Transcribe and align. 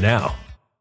now. 0.00 0.34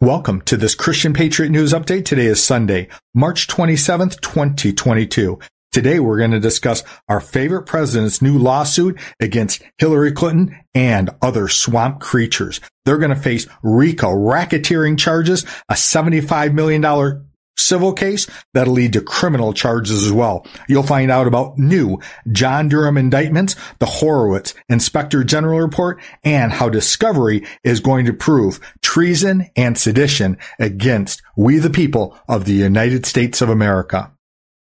Welcome 0.00 0.40
to 0.42 0.56
this 0.56 0.74
Christian 0.74 1.14
Patriot 1.14 1.50
News 1.50 1.72
Update. 1.72 2.04
Today 2.04 2.26
is 2.26 2.44
Sunday, 2.44 2.88
March 3.14 3.46
27th, 3.46 4.20
2022. 4.20 5.38
Today 5.70 6.00
we're 6.00 6.18
going 6.18 6.32
to 6.32 6.40
discuss 6.40 6.82
our 7.08 7.20
favorite 7.20 7.62
president's 7.62 8.20
new 8.20 8.36
lawsuit 8.36 8.98
against 9.20 9.62
Hillary 9.78 10.10
Clinton 10.10 10.58
and 10.74 11.10
other 11.22 11.46
swamp 11.46 12.00
creatures. 12.00 12.60
They're 12.84 12.98
going 12.98 13.14
to 13.14 13.16
face 13.16 13.46
RICO 13.62 14.08
racketeering 14.08 14.98
charges, 14.98 15.44
a 15.68 15.74
$75 15.74 16.54
million 16.54 16.82
civil 17.56 17.92
case 17.92 18.26
that'll 18.52 18.74
lead 18.74 18.92
to 18.94 19.00
criminal 19.00 19.52
charges 19.52 20.04
as 20.04 20.12
well. 20.12 20.46
You'll 20.68 20.82
find 20.82 21.10
out 21.10 21.26
about 21.26 21.58
new 21.58 22.00
John 22.30 22.68
Durham 22.68 22.96
indictments, 22.96 23.56
the 23.78 23.86
Horowitz 23.86 24.54
Inspector 24.68 25.22
General 25.24 25.60
report, 25.60 26.00
and 26.22 26.52
how 26.52 26.68
Discovery 26.68 27.46
is 27.62 27.80
going 27.80 28.06
to 28.06 28.12
prove 28.12 28.60
treason 28.82 29.50
and 29.56 29.78
sedition 29.78 30.38
against 30.58 31.22
we 31.36 31.58
the 31.58 31.70
people 31.70 32.18
of 32.28 32.44
the 32.44 32.52
United 32.52 33.06
States 33.06 33.40
of 33.40 33.48
America. 33.48 34.12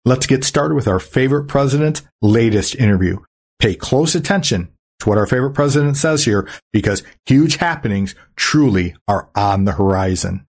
Let's 0.04 0.26
get 0.26 0.44
started 0.44 0.74
with 0.74 0.86
our 0.86 1.00
favorite 1.00 1.46
president's 1.46 2.02
latest 2.22 2.76
interview. 2.76 3.18
Pay 3.58 3.74
close 3.74 4.14
attention 4.14 4.68
to 5.00 5.08
what 5.08 5.18
our 5.18 5.26
favorite 5.26 5.54
president 5.54 5.96
says 5.96 6.24
here 6.24 6.48
because 6.72 7.02
huge 7.26 7.56
happenings 7.56 8.14
truly 8.36 8.94
are 9.08 9.28
on 9.34 9.64
the 9.64 9.72
horizon 9.72 10.46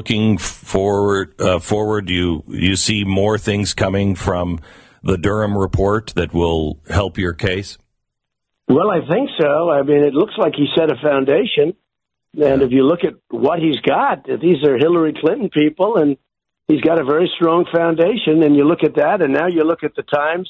looking 0.00 0.38
forward 0.38 1.38
uh, 1.38 1.58
forward 1.58 2.08
you 2.08 2.42
you 2.48 2.74
see 2.74 3.04
more 3.04 3.36
things 3.36 3.74
coming 3.74 4.14
from 4.14 4.58
the 5.02 5.18
Durham 5.18 5.58
report 5.58 6.14
that 6.16 6.32
will 6.32 6.80
help 6.88 7.18
your 7.18 7.34
case? 7.34 7.76
Well, 8.66 8.90
I 8.90 9.00
think 9.06 9.28
so. 9.38 9.70
I 9.70 9.82
mean, 9.82 10.02
it 10.02 10.14
looks 10.14 10.32
like 10.38 10.54
he 10.54 10.68
set 10.74 10.90
a 10.90 10.96
foundation. 11.02 11.76
And 12.40 12.62
if 12.62 12.70
you 12.70 12.84
look 12.84 13.00
at 13.04 13.14
what 13.28 13.58
he's 13.58 13.80
got, 13.80 14.24
these 14.24 14.64
are 14.64 14.78
Hillary 14.78 15.14
Clinton 15.20 15.50
people, 15.50 15.96
and 15.96 16.16
he's 16.66 16.80
got 16.80 16.98
a 16.98 17.04
very 17.04 17.30
strong 17.36 17.66
foundation. 17.70 18.42
And 18.42 18.56
you 18.56 18.64
look 18.64 18.82
at 18.82 18.94
that, 18.94 19.20
and 19.20 19.34
now 19.34 19.48
you 19.48 19.64
look 19.64 19.82
at 19.82 19.94
the 19.96 20.02
Times 20.02 20.48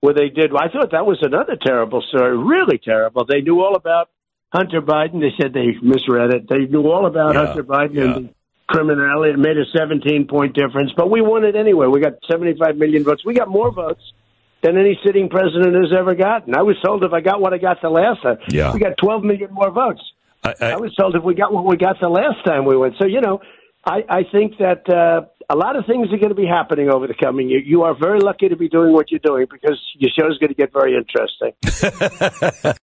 where 0.00 0.12
they 0.12 0.28
did. 0.28 0.50
I 0.54 0.68
thought 0.68 0.90
that 0.90 1.06
was 1.06 1.20
another 1.22 1.56
terrible 1.56 2.02
story, 2.02 2.36
really 2.36 2.78
terrible. 2.78 3.24
They 3.24 3.40
knew 3.40 3.62
all 3.62 3.76
about 3.76 4.10
Hunter 4.52 4.82
Biden. 4.82 5.20
They 5.20 5.32
said 5.40 5.54
they 5.54 5.72
misread 5.80 6.34
it. 6.34 6.48
They 6.50 6.66
knew 6.66 6.90
all 6.90 7.06
about 7.06 7.34
yeah, 7.34 7.46
Hunter 7.46 7.64
Biden 7.64 7.94
yeah. 7.94 8.16
and 8.16 8.34
criminality. 8.70 9.32
It 9.32 9.38
made 9.38 9.58
a 9.58 9.66
17 9.76 10.26
point 10.28 10.54
difference, 10.54 10.92
but 10.96 11.10
we 11.10 11.20
won 11.20 11.44
it 11.44 11.56
anyway. 11.56 11.86
We 11.86 12.00
got 12.00 12.14
75 12.30 12.76
million 12.76 13.04
votes. 13.04 13.24
We 13.24 13.34
got 13.34 13.48
more 13.48 13.72
votes 13.72 14.00
than 14.62 14.78
any 14.78 14.98
sitting 15.04 15.28
president 15.28 15.74
has 15.74 15.92
ever 15.96 16.14
gotten. 16.14 16.54
I 16.54 16.62
was 16.62 16.76
told 16.84 17.02
if 17.04 17.12
I 17.12 17.20
got 17.20 17.40
what 17.40 17.52
I 17.52 17.58
got 17.58 17.82
the 17.82 17.90
last 17.90 18.22
time, 18.22 18.38
yeah. 18.48 18.72
we 18.72 18.78
got 18.78 18.96
12 18.98 19.24
million 19.24 19.52
more 19.52 19.70
votes. 19.70 20.02
I, 20.44 20.54
I, 20.60 20.66
I 20.72 20.76
was 20.76 20.94
told 20.94 21.14
if 21.16 21.22
we 21.22 21.34
got 21.34 21.52
what 21.52 21.66
we 21.66 21.76
got 21.76 21.96
the 22.00 22.08
last 22.08 22.44
time 22.46 22.64
we 22.64 22.76
went. 22.76 22.94
So, 22.98 23.06
you 23.06 23.20
know, 23.20 23.40
I, 23.84 24.04
I 24.08 24.22
think 24.30 24.58
that 24.58 24.88
uh, 24.88 25.26
a 25.48 25.56
lot 25.56 25.76
of 25.76 25.86
things 25.86 26.08
are 26.12 26.18
going 26.18 26.30
to 26.30 26.34
be 26.34 26.46
happening 26.46 26.90
over 26.90 27.06
the 27.06 27.14
coming 27.14 27.48
year. 27.48 27.60
You 27.60 27.82
are 27.82 27.94
very 27.98 28.20
lucky 28.20 28.48
to 28.48 28.56
be 28.56 28.68
doing 28.68 28.92
what 28.92 29.10
you're 29.10 29.20
doing 29.20 29.46
because 29.50 29.80
your 29.96 30.10
show 30.18 30.30
is 30.30 30.38
going 30.38 30.48
to 30.48 30.54
get 30.54 30.72
very 30.72 30.96
interesting. 30.96 31.52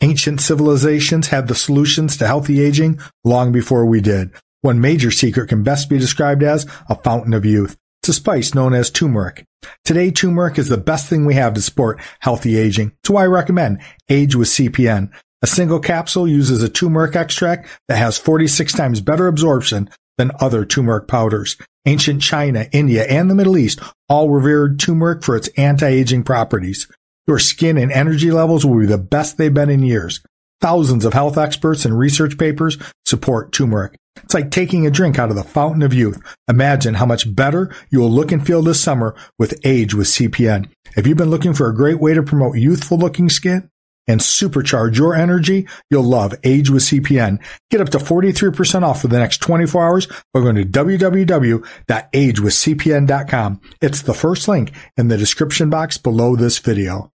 Ancient 0.00 0.40
civilizations 0.40 1.28
had 1.28 1.48
the 1.48 1.54
solutions 1.54 2.16
to 2.16 2.26
healthy 2.26 2.60
aging 2.60 3.00
long 3.24 3.52
before 3.52 3.84
we 3.86 4.00
did. 4.00 4.30
One 4.62 4.80
major 4.80 5.10
secret 5.10 5.48
can 5.48 5.62
best 5.62 5.88
be 5.88 5.98
described 5.98 6.42
as 6.42 6.66
a 6.88 6.94
fountain 6.94 7.34
of 7.34 7.44
youth. 7.44 7.76
It's 8.02 8.10
a 8.10 8.12
spice 8.14 8.54
known 8.54 8.72
as 8.72 8.90
turmeric. 8.90 9.44
Today, 9.84 10.10
turmeric 10.10 10.58
is 10.58 10.68
the 10.68 10.78
best 10.78 11.08
thing 11.08 11.26
we 11.26 11.34
have 11.34 11.54
to 11.54 11.62
support 11.62 12.00
healthy 12.20 12.56
aging. 12.56 12.92
It's 13.02 13.10
why 13.10 13.24
I 13.24 13.26
recommend 13.26 13.80
Age 14.08 14.34
with 14.34 14.48
CPN. 14.48 15.10
A 15.42 15.46
single 15.46 15.80
capsule 15.80 16.28
uses 16.28 16.62
a 16.62 16.68
turmeric 16.68 17.16
extract 17.16 17.68
that 17.88 17.98
has 17.98 18.18
46 18.18 18.72
times 18.72 19.00
better 19.00 19.26
absorption 19.26 19.90
than 20.18 20.32
other 20.40 20.64
turmeric 20.64 21.08
powders. 21.08 21.56
Ancient 21.86 22.20
China, 22.20 22.68
India, 22.72 23.04
and 23.04 23.30
the 23.30 23.34
Middle 23.34 23.56
East 23.56 23.80
all 24.08 24.28
revered 24.28 24.78
turmeric 24.78 25.22
for 25.22 25.36
its 25.36 25.48
anti-aging 25.56 26.24
properties. 26.24 26.86
Your 27.26 27.38
skin 27.38 27.78
and 27.78 27.92
energy 27.92 28.30
levels 28.30 28.64
will 28.64 28.80
be 28.80 28.86
the 28.86 28.98
best 28.98 29.36
they've 29.36 29.52
been 29.52 29.70
in 29.70 29.82
years. 29.82 30.20
Thousands 30.60 31.04
of 31.04 31.14
health 31.14 31.38
experts 31.38 31.84
and 31.84 31.98
research 31.98 32.36
papers 32.36 32.76
support 33.06 33.52
turmeric. 33.52 33.96
It's 34.22 34.34
like 34.34 34.50
taking 34.50 34.86
a 34.86 34.90
drink 34.90 35.18
out 35.18 35.30
of 35.30 35.36
the 35.36 35.44
fountain 35.44 35.82
of 35.82 35.94
youth. 35.94 36.20
Imagine 36.48 36.94
how 36.94 37.06
much 37.06 37.34
better 37.34 37.74
you 37.90 38.00
will 38.00 38.10
look 38.10 38.32
and 38.32 38.44
feel 38.44 38.62
this 38.62 38.80
summer 38.80 39.14
with 39.38 39.58
Age 39.64 39.94
with 39.94 40.08
CPN. 40.08 40.68
If 40.96 41.06
you've 41.06 41.16
been 41.16 41.30
looking 41.30 41.54
for 41.54 41.68
a 41.68 41.74
great 41.74 42.00
way 42.00 42.14
to 42.14 42.22
promote 42.22 42.58
youthful 42.58 42.98
looking 42.98 43.30
skin 43.30 43.70
and 44.06 44.20
supercharge 44.20 44.96
your 44.96 45.14
energy, 45.14 45.66
you'll 45.90 46.02
love 46.02 46.34
Age 46.42 46.70
with 46.70 46.82
CPN. 46.82 47.38
Get 47.70 47.80
up 47.80 47.88
to 47.90 47.98
43% 47.98 48.82
off 48.82 49.02
for 49.02 49.08
the 49.08 49.18
next 49.18 49.38
24 49.38 49.84
hours 49.84 50.08
by 50.32 50.40
going 50.40 50.56
to 50.56 50.64
www.agewithcpn.com. 50.64 53.60
It's 53.80 54.02
the 54.02 54.14
first 54.14 54.48
link 54.48 54.72
in 54.96 55.06
the 55.08 55.16
description 55.16 55.70
box 55.70 55.98
below 55.98 56.36
this 56.36 56.58
video. 56.58 57.12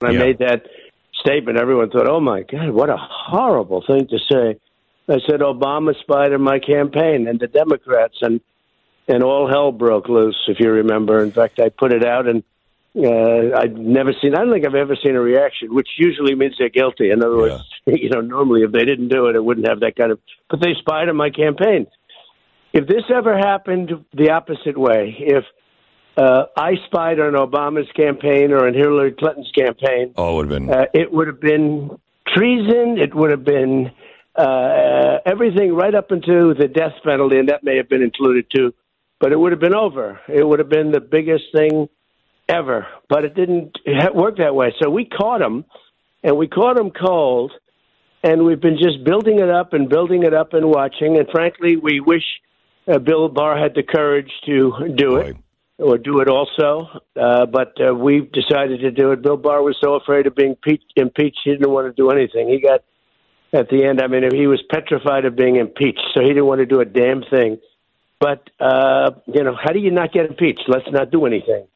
When 0.00 0.16
I 0.16 0.18
made 0.18 0.38
that 0.38 0.62
statement, 1.20 1.58
everyone 1.58 1.90
thought, 1.90 2.08
"Oh 2.08 2.20
my 2.20 2.42
God, 2.42 2.70
what 2.70 2.88
a 2.88 2.96
horrible 2.96 3.82
thing 3.86 4.06
to 4.06 4.18
say." 4.30 4.56
I 5.08 5.18
said 5.26 5.40
Obama 5.40 5.98
spied 5.98 6.32
on 6.32 6.42
my 6.42 6.60
campaign 6.60 7.26
and 7.26 7.40
the 7.40 7.48
Democrats, 7.48 8.18
and 8.22 8.40
and 9.08 9.24
all 9.24 9.48
hell 9.48 9.72
broke 9.72 10.08
loose. 10.08 10.38
If 10.48 10.60
you 10.60 10.70
remember, 10.70 11.20
in 11.22 11.32
fact, 11.32 11.58
I 11.60 11.70
put 11.70 11.92
it 11.92 12.04
out, 12.04 12.28
and 12.28 12.44
uh, 12.96 13.58
I'd 13.58 13.76
never 13.76 14.12
seen. 14.20 14.34
I 14.34 14.38
don't 14.38 14.52
think 14.52 14.66
I've 14.66 14.74
ever 14.74 14.96
seen 14.96 15.14
a 15.14 15.20
reaction, 15.20 15.74
which 15.74 15.88
usually 15.98 16.34
means 16.34 16.54
they're 16.58 16.68
guilty. 16.68 17.10
In 17.10 17.22
other 17.22 17.34
yeah. 17.34 17.52
words, 17.52 17.64
you 17.86 18.10
know, 18.10 18.20
normally 18.20 18.62
if 18.62 18.72
they 18.72 18.84
didn't 18.84 19.08
do 19.08 19.26
it, 19.26 19.36
it 19.36 19.44
wouldn't 19.44 19.68
have 19.68 19.80
that 19.80 19.96
kind 19.96 20.12
of. 20.12 20.18
But 20.50 20.60
they 20.60 20.74
spied 20.78 21.08
on 21.08 21.16
my 21.16 21.30
campaign. 21.30 21.86
If 22.72 22.86
this 22.86 23.04
ever 23.14 23.36
happened 23.36 23.90
the 24.12 24.30
opposite 24.30 24.76
way, 24.76 25.16
if 25.18 25.44
uh, 26.16 26.46
I 26.56 26.72
spied 26.86 27.20
on 27.20 27.34
Obama's 27.34 27.90
campaign 27.94 28.50
or 28.50 28.66
on 28.66 28.74
Hillary 28.74 29.12
Clinton's 29.12 29.50
campaign. 29.56 30.14
Oh, 30.16 30.30
it 30.30 30.34
would 30.34 30.50
have 30.50 30.60
been. 30.60 30.70
Uh, 30.70 30.84
it 30.92 31.12
would 31.12 31.26
have 31.28 31.40
been 31.40 31.90
treason. 32.34 32.98
It 32.98 33.14
would 33.14 33.30
have 33.30 33.44
been 33.44 33.92
uh, 34.34 35.18
everything 35.24 35.74
right 35.74 35.94
up 35.94 36.10
into 36.10 36.54
the 36.58 36.66
death 36.66 36.94
penalty, 37.04 37.38
and 37.38 37.48
that 37.48 37.62
may 37.62 37.76
have 37.76 37.88
been 37.88 38.02
included 38.02 38.46
too. 38.54 38.74
But 39.20 39.32
it 39.32 39.38
would 39.38 39.52
have 39.52 39.60
been 39.60 39.74
over. 39.74 40.20
It 40.28 40.46
would 40.46 40.58
have 40.58 40.68
been 40.68 40.90
the 40.90 41.00
biggest 41.00 41.44
thing 41.52 41.88
ever. 42.48 42.86
But 43.08 43.24
it 43.24 43.34
didn't 43.34 43.76
work 44.14 44.38
that 44.38 44.54
way. 44.54 44.74
So 44.80 44.90
we 44.90 45.04
caught 45.04 45.42
him, 45.42 45.64
and 46.22 46.36
we 46.36 46.48
caught 46.48 46.78
him 46.78 46.90
cold, 46.90 47.52
and 48.22 48.44
we've 48.44 48.60
been 48.60 48.78
just 48.78 49.04
building 49.04 49.38
it 49.38 49.50
up 49.50 49.72
and 49.72 49.88
building 49.88 50.22
it 50.22 50.34
up 50.34 50.52
and 50.54 50.68
watching. 50.68 51.16
And 51.18 51.28
frankly, 51.30 51.76
we 51.76 52.00
wish 52.00 52.24
uh, 52.86 52.98
Bill 52.98 53.28
Barr 53.28 53.58
had 53.58 53.74
the 53.74 53.82
courage 53.82 54.30
to 54.46 54.92
do 54.94 55.16
it 55.16 55.36
or 55.78 55.96
do 55.96 56.20
it 56.20 56.28
also. 56.28 56.88
Uh, 57.14 57.46
but 57.46 57.74
uh, 57.80 57.94
we've 57.94 58.30
decided 58.32 58.80
to 58.80 58.90
do 58.90 59.12
it. 59.12 59.22
Bill 59.22 59.36
Barr 59.36 59.62
was 59.62 59.76
so 59.80 59.94
afraid 59.94 60.26
of 60.26 60.34
being 60.34 60.56
pe- 60.56 60.78
impeached, 60.96 61.38
he 61.44 61.52
didn't 61.52 61.70
want 61.70 61.86
to 61.86 61.92
do 61.92 62.10
anything. 62.10 62.48
He 62.48 62.60
got 62.60 62.82
at 63.52 63.68
the 63.70 63.84
end. 63.84 64.00
I 64.02 64.08
mean, 64.08 64.22
he 64.34 64.46
was 64.46 64.62
petrified 64.68 65.24
of 65.24 65.36
being 65.36 65.56
impeached, 65.56 66.02
so 66.14 66.20
he 66.20 66.28
didn't 66.28 66.46
want 66.46 66.60
to 66.60 66.66
do 66.66 66.80
a 66.80 66.84
damn 66.84 67.22
thing. 67.22 67.58
But 68.20 68.50
uh, 68.58 69.12
you 69.26 69.44
know, 69.44 69.54
how 69.54 69.72
do 69.72 69.78
you 69.78 69.92
not 69.92 70.12
get 70.12 70.26
impeached? 70.26 70.64
Let's 70.66 70.90
not 70.90 71.10
do 71.10 71.24
anything. 71.24 71.66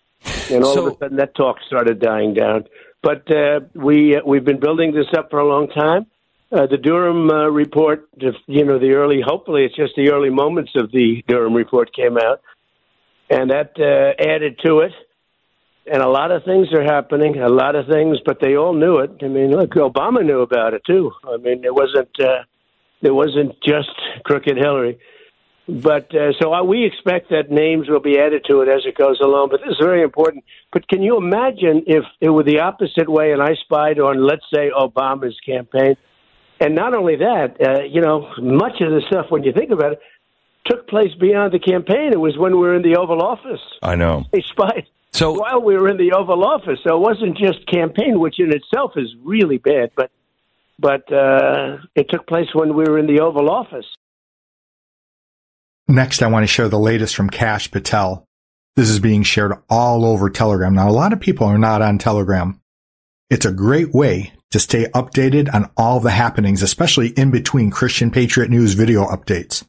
And 0.51 0.65
all 0.65 0.75
so, 0.75 0.87
of 0.87 0.95
a 0.95 0.99
sudden, 0.99 1.17
that 1.17 1.35
talk 1.35 1.57
started 1.67 1.99
dying 2.01 2.35
down. 2.35 2.65
But 3.03 3.31
uh, 3.31 3.61
we 3.75 4.17
uh, 4.17 4.21
we've 4.25 4.45
been 4.45 4.61
building 4.61 4.93
this 4.93 5.07
up 5.17 5.31
for 5.31 5.41
a 5.41 5.47
long 5.47 5.69
time. 5.69 6.07
Uh, 6.53 6.67
the 6.67 6.77
Durham 6.77 7.31
uh, 7.31 7.49
report, 7.49 8.09
you 8.47 8.65
know, 8.65 8.79
the 8.79 8.93
early, 8.93 9.23
hopefully 9.25 9.65
it's 9.65 9.75
just 9.75 9.95
the 9.97 10.11
early 10.11 10.29
moments 10.29 10.73
of 10.77 10.93
the 10.93 11.25
Durham 11.27 11.55
report 11.55 11.95
came 11.95 12.19
out 12.19 12.43
and 13.33 13.51
that 13.51 13.73
uh, 13.81 14.23
added 14.23 14.61
to 14.65 14.81
it. 14.81 14.93
And 15.91 16.01
a 16.01 16.09
lot 16.09 16.31
of 16.31 16.45
things 16.45 16.69
are 16.73 16.83
happening, 16.83 17.39
a 17.39 17.49
lot 17.49 17.75
of 17.75 17.89
things, 17.89 18.19
but 18.25 18.39
they 18.41 18.57
all 18.57 18.73
knew 18.73 18.99
it. 18.99 19.11
I 19.21 19.27
mean, 19.27 19.51
look, 19.51 19.71
Obama 19.71 20.25
knew 20.25 20.41
about 20.41 20.75
it 20.75 20.85
too. 20.85 21.11
I 21.25 21.39
mean, 21.39 21.65
it 21.65 21.75
wasn't 21.75 22.11
uh, 22.21 22.45
it 23.01 23.11
wasn't 23.11 23.61
just 23.63 23.91
crooked 24.25 24.57
Hillary. 24.57 24.99
But 25.69 26.15
uh, 26.15 26.33
so 26.41 26.53
I, 26.53 26.63
we 26.63 26.85
expect 26.85 27.31
that 27.31 27.51
names 27.51 27.89
will 27.89 28.01
be 28.01 28.19
added 28.19 28.45
to 28.49 28.63
it 28.63 28.69
as 28.69 28.83
it 28.85 28.97
goes 28.97 29.21
along. 29.21 29.51
But 29.51 29.61
this 29.61 29.71
is 29.71 29.79
very 29.81 30.03
important. 30.03 30.45
But 30.73 30.89
can 30.89 31.03
you 31.03 31.17
imagine 31.17 31.85
if 31.87 32.05
it 32.21 32.31
were 32.31 32.43
the 32.43 32.61
opposite 32.61 33.09
way 33.09 33.33
and 33.33 33.41
I 33.41 33.55
spied 33.63 34.01
on, 34.01 34.27
let's 34.27 34.45
say, 34.53 34.71
Obama's 34.77 35.39
campaign? 35.47 35.97
and 36.63 36.77
not 36.77 36.95
only 36.95 37.17
that, 37.17 37.57
uh, 37.61 37.83
you 37.83 38.01
know, 38.01 38.33
much 38.41 38.81
of 38.81 38.91
the 38.91 39.03
stuff 39.09 39.27
when 39.31 39.43
you 39.43 39.53
think 39.53 39.73
about 39.73 39.93
it 39.93 40.01
took 40.65 40.87
place 40.87 41.13
beyond 41.21 41.53
the 41.53 41.59
campaign. 41.59 42.13
It 42.13 42.21
was 42.21 42.39
when 42.39 42.53
we 42.53 42.59
were 42.59 42.77
in 42.77 42.83
the 42.83 42.97
Oval 42.97 43.21
Office. 43.21 43.61
I 43.83 43.97
know. 43.97 44.27
They 44.31 44.43
spied 44.43 44.87
so 45.11 45.33
while 45.33 45.61
we 45.61 45.75
were 45.75 45.89
in 45.89 45.97
the 45.97 46.13
Oval 46.13 46.45
Office. 46.45 46.79
So 46.87 46.97
it 46.97 47.01
wasn't 47.01 47.37
just 47.37 47.67
campaign, 47.67 48.21
which 48.21 48.39
in 48.39 48.53
itself 48.53 48.93
is 48.97 49.09
really 49.25 49.59
bad, 49.59 49.91
but 49.97 50.11
but 50.79 51.13
uh, 51.13 51.79
it 51.95 52.09
took 52.09 52.27
place 52.27 52.49
when 52.55 52.75
we 52.75 52.85
were 52.85 52.99
in 52.99 53.07
the 53.07 53.21
Oval 53.21 53.51
Office. 53.51 53.87
Next, 55.93 56.23
I 56.23 56.27
want 56.29 56.43
to 56.43 56.47
share 56.47 56.71
the 56.71 56.79
latest 56.79 57.15
from 57.15 57.29
Kash 57.29 57.71
Patel. 57.71 58.25
This 58.77 58.89
is 58.89 58.99
being 58.99 59.23
shared 59.23 59.53
all 59.69 60.07
over 60.07 60.31
Telegram. 60.31 60.75
Now, 60.75 60.89
a 60.89 60.91
lot 60.91 61.13
of 61.13 61.21
people 61.21 61.47
are 61.47 61.59
not 61.59 61.83
on 61.83 61.99
Telegram. 61.99 62.59
It's 63.29 63.45
a 63.45 63.53
great 63.53 63.93
way 63.93 64.33
to 64.53 64.59
stay 64.59 64.87
updated 64.95 65.53
on 65.53 65.71
all 65.77 66.01
the 66.01 66.13
happenings, 66.13 66.63
especially 66.63 67.09
in 67.09 67.31
between 67.31 67.71
Christian 67.71 68.11
Patriot 68.11 68.49
News 68.49 68.73
video 68.73 69.05
updates. 69.05 69.67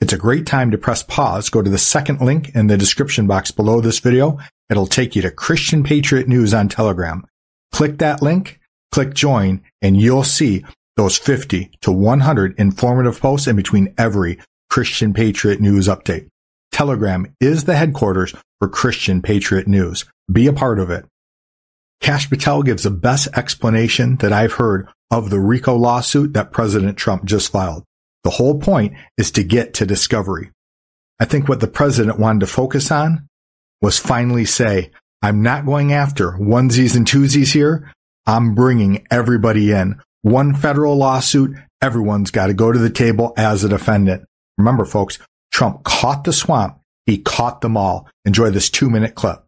It's 0.00 0.12
a 0.12 0.18
great 0.18 0.46
time 0.46 0.72
to 0.72 0.78
press 0.78 1.04
pause, 1.04 1.48
go 1.48 1.62
to 1.62 1.70
the 1.70 1.78
second 1.78 2.20
link 2.20 2.52
in 2.56 2.66
the 2.66 2.76
description 2.76 3.28
box 3.28 3.52
below 3.52 3.80
this 3.80 4.00
video. 4.00 4.40
It'll 4.68 4.88
take 4.88 5.14
you 5.14 5.22
to 5.22 5.30
Christian 5.30 5.84
Patriot 5.84 6.26
News 6.26 6.52
on 6.52 6.70
Telegram. 6.70 7.24
Click 7.70 7.98
that 7.98 8.20
link, 8.20 8.58
click 8.90 9.14
join, 9.14 9.62
and 9.80 9.96
you'll 9.96 10.24
see 10.24 10.64
those 10.96 11.16
50 11.18 11.70
to 11.82 11.92
100 11.92 12.58
informative 12.58 13.20
posts 13.20 13.46
in 13.46 13.54
between 13.54 13.94
every 13.96 14.40
Christian 14.72 15.12
Patriot 15.12 15.60
News 15.60 15.86
update. 15.86 16.28
Telegram 16.70 17.26
is 17.42 17.64
the 17.64 17.76
headquarters 17.76 18.34
for 18.58 18.70
Christian 18.70 19.20
Patriot 19.20 19.68
News. 19.68 20.06
Be 20.32 20.46
a 20.46 20.52
part 20.54 20.78
of 20.78 20.88
it. 20.88 21.04
Kash 22.00 22.30
Patel 22.30 22.62
gives 22.62 22.84
the 22.84 22.90
best 22.90 23.28
explanation 23.36 24.16
that 24.16 24.32
I've 24.32 24.54
heard 24.54 24.88
of 25.10 25.28
the 25.28 25.40
RICO 25.40 25.76
lawsuit 25.76 26.32
that 26.32 26.52
President 26.52 26.96
Trump 26.96 27.26
just 27.26 27.52
filed. 27.52 27.84
The 28.24 28.30
whole 28.30 28.60
point 28.60 28.94
is 29.18 29.30
to 29.32 29.44
get 29.44 29.74
to 29.74 29.84
discovery. 29.84 30.50
I 31.20 31.26
think 31.26 31.50
what 31.50 31.60
the 31.60 31.66
president 31.66 32.18
wanted 32.18 32.40
to 32.40 32.46
focus 32.46 32.90
on 32.90 33.28
was 33.82 33.98
finally 33.98 34.46
say, 34.46 34.90
I'm 35.20 35.42
not 35.42 35.66
going 35.66 35.92
after 35.92 36.32
onesies 36.32 36.96
and 36.96 37.06
twosies 37.06 37.52
here. 37.52 37.92
I'm 38.26 38.54
bringing 38.54 39.06
everybody 39.10 39.72
in. 39.72 40.00
One 40.22 40.54
federal 40.54 40.96
lawsuit. 40.96 41.58
Everyone's 41.82 42.30
got 42.30 42.46
to 42.46 42.54
go 42.54 42.72
to 42.72 42.78
the 42.78 42.88
table 42.88 43.34
as 43.36 43.64
a 43.64 43.68
defendant. 43.68 44.24
Remember, 44.58 44.84
folks, 44.84 45.18
Trump 45.52 45.84
caught 45.84 46.24
the 46.24 46.32
swamp. 46.32 46.78
He 47.06 47.18
caught 47.18 47.60
them 47.60 47.76
all. 47.76 48.08
Enjoy 48.24 48.50
this 48.50 48.70
two 48.70 48.88
minute 48.90 49.14
clip. 49.14 49.44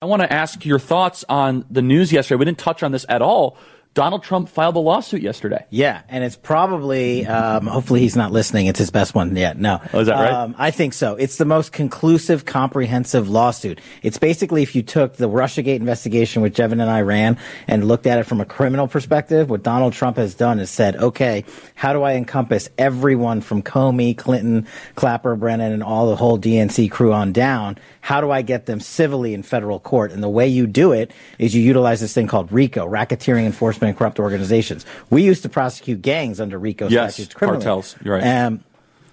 I 0.00 0.06
want 0.06 0.20
to 0.22 0.32
ask 0.32 0.66
your 0.66 0.80
thoughts 0.80 1.24
on 1.28 1.64
the 1.70 1.80
news 1.80 2.12
yesterday. 2.12 2.38
We 2.38 2.44
didn't 2.44 2.58
touch 2.58 2.82
on 2.82 2.90
this 2.90 3.06
at 3.08 3.22
all, 3.22 3.56
Donald 3.94 4.22
Trump 4.22 4.48
filed 4.48 4.74
a 4.76 4.78
lawsuit 4.78 5.20
yesterday. 5.20 5.66
Yeah, 5.68 6.00
and 6.08 6.24
it's 6.24 6.36
probably, 6.36 7.26
um, 7.26 7.66
hopefully 7.66 8.00
he's 8.00 8.16
not 8.16 8.32
listening. 8.32 8.66
It's 8.66 8.78
his 8.78 8.90
best 8.90 9.14
one 9.14 9.36
yet. 9.36 9.58
No. 9.58 9.82
Oh, 9.92 10.00
is 10.00 10.06
that 10.06 10.14
right? 10.14 10.32
Um, 10.32 10.54
I 10.56 10.70
think 10.70 10.94
so. 10.94 11.14
It's 11.16 11.36
the 11.36 11.44
most 11.44 11.72
conclusive, 11.72 12.46
comprehensive 12.46 13.28
lawsuit. 13.28 13.82
It's 14.02 14.16
basically 14.16 14.62
if 14.62 14.74
you 14.74 14.82
took 14.82 15.16
the 15.16 15.28
Russiagate 15.28 15.76
investigation, 15.76 16.40
which 16.40 16.58
Evan 16.58 16.80
and 16.80 16.90
I 16.90 17.02
ran, 17.02 17.36
and 17.68 17.86
looked 17.86 18.06
at 18.06 18.18
it 18.18 18.24
from 18.24 18.40
a 18.40 18.46
criminal 18.46 18.88
perspective, 18.88 19.50
what 19.50 19.62
Donald 19.62 19.92
Trump 19.92 20.16
has 20.16 20.34
done 20.34 20.58
is 20.58 20.70
said, 20.70 20.96
okay, 20.96 21.44
how 21.74 21.92
do 21.92 22.02
I 22.02 22.14
encompass 22.14 22.70
everyone 22.78 23.42
from 23.42 23.62
Comey, 23.62 24.16
Clinton, 24.16 24.66
Clapper, 24.94 25.36
Brennan, 25.36 25.70
and 25.70 25.82
all 25.82 26.08
the 26.08 26.16
whole 26.16 26.38
DNC 26.38 26.90
crew 26.90 27.12
on 27.12 27.32
down? 27.32 27.76
How 28.00 28.20
do 28.20 28.30
I 28.30 28.42
get 28.42 28.66
them 28.66 28.80
civilly 28.80 29.34
in 29.34 29.42
federal 29.42 29.78
court? 29.78 30.12
And 30.12 30.22
the 30.22 30.28
way 30.28 30.48
you 30.48 30.66
do 30.66 30.92
it 30.92 31.12
is 31.38 31.54
you 31.54 31.62
utilize 31.62 32.00
this 32.00 32.14
thing 32.14 32.26
called 32.26 32.50
RICO, 32.50 32.86
Racketeering 32.88 33.46
Enforcement 33.82 33.90
and 33.90 33.98
Corrupt 33.98 34.18
Organizations. 34.20 34.86
We 35.10 35.22
used 35.22 35.42
to 35.42 35.48
prosecute 35.48 36.02
gangs 36.02 36.40
under 36.40 36.58
RICO 36.58 36.88
yes, 36.88 37.14
statutes 37.14 37.34
criminally. 37.34 37.64
cartels. 37.64 37.96
You're 38.04 38.14
right. 38.14 38.44
Um, 38.44 38.64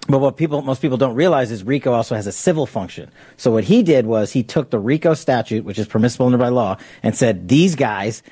but 0.08 0.18
what 0.18 0.36
people, 0.36 0.62
most 0.62 0.82
people 0.82 0.96
don't 0.96 1.14
realize 1.14 1.50
is 1.50 1.62
RICO 1.62 1.92
also 1.92 2.14
has 2.14 2.26
a 2.26 2.32
civil 2.32 2.66
function. 2.66 3.10
So 3.36 3.50
what 3.50 3.64
he 3.64 3.82
did 3.82 4.06
was 4.06 4.32
he 4.32 4.42
took 4.42 4.70
the 4.70 4.78
RICO 4.78 5.14
statute, 5.14 5.64
which 5.64 5.78
is 5.78 5.86
permissible 5.86 6.26
under 6.26 6.38
by 6.38 6.48
law, 6.48 6.78
and 7.02 7.14
said 7.14 7.48
these 7.48 7.76
guys 7.76 8.22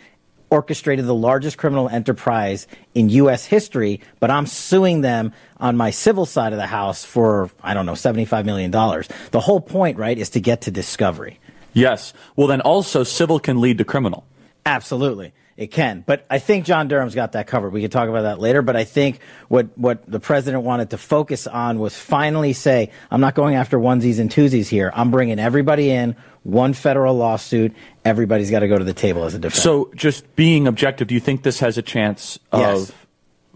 orchestrated 0.50 1.04
the 1.04 1.14
largest 1.14 1.58
criminal 1.58 1.90
enterprise 1.90 2.66
in 2.94 3.10
U.S. 3.10 3.44
history, 3.44 4.00
but 4.18 4.30
I'm 4.30 4.46
suing 4.46 5.02
them 5.02 5.34
on 5.58 5.76
my 5.76 5.90
civil 5.90 6.24
side 6.24 6.54
of 6.54 6.58
the 6.58 6.66
house 6.66 7.04
for, 7.04 7.50
I 7.62 7.74
don't 7.74 7.84
know, 7.84 7.92
$75 7.92 8.46
million. 8.46 8.70
The 8.70 9.40
whole 9.40 9.60
point, 9.60 9.98
right, 9.98 10.16
is 10.16 10.30
to 10.30 10.40
get 10.40 10.62
to 10.62 10.70
discovery. 10.70 11.38
Yes. 11.74 12.14
Well, 12.34 12.46
then 12.46 12.62
also 12.62 13.04
civil 13.04 13.38
can 13.38 13.60
lead 13.60 13.76
to 13.76 13.84
criminal. 13.84 14.24
Absolutely. 14.64 15.34
It 15.58 15.72
can. 15.72 16.04
But 16.06 16.24
I 16.30 16.38
think 16.38 16.64
John 16.64 16.86
Durham's 16.86 17.16
got 17.16 17.32
that 17.32 17.48
covered. 17.48 17.72
We 17.72 17.80
can 17.80 17.90
talk 17.90 18.08
about 18.08 18.22
that 18.22 18.38
later. 18.38 18.62
But 18.62 18.76
I 18.76 18.84
think 18.84 19.18
what, 19.48 19.76
what 19.76 20.08
the 20.08 20.20
president 20.20 20.62
wanted 20.62 20.90
to 20.90 20.98
focus 20.98 21.48
on 21.48 21.80
was 21.80 21.98
finally 21.98 22.52
say, 22.52 22.92
I'm 23.10 23.20
not 23.20 23.34
going 23.34 23.56
after 23.56 23.76
onesies 23.76 24.20
and 24.20 24.30
twosies 24.30 24.68
here. 24.68 24.92
I'm 24.94 25.10
bringing 25.10 25.40
everybody 25.40 25.90
in, 25.90 26.14
one 26.44 26.74
federal 26.74 27.16
lawsuit. 27.16 27.74
Everybody's 28.04 28.52
got 28.52 28.60
to 28.60 28.68
go 28.68 28.78
to 28.78 28.84
the 28.84 28.94
table 28.94 29.24
as 29.24 29.34
a 29.34 29.40
defense. 29.40 29.60
So, 29.60 29.90
just 29.96 30.36
being 30.36 30.68
objective, 30.68 31.08
do 31.08 31.14
you 31.14 31.20
think 31.20 31.42
this 31.42 31.58
has 31.58 31.76
a 31.76 31.82
chance 31.82 32.38
of 32.52 32.60
yes. 32.60 32.92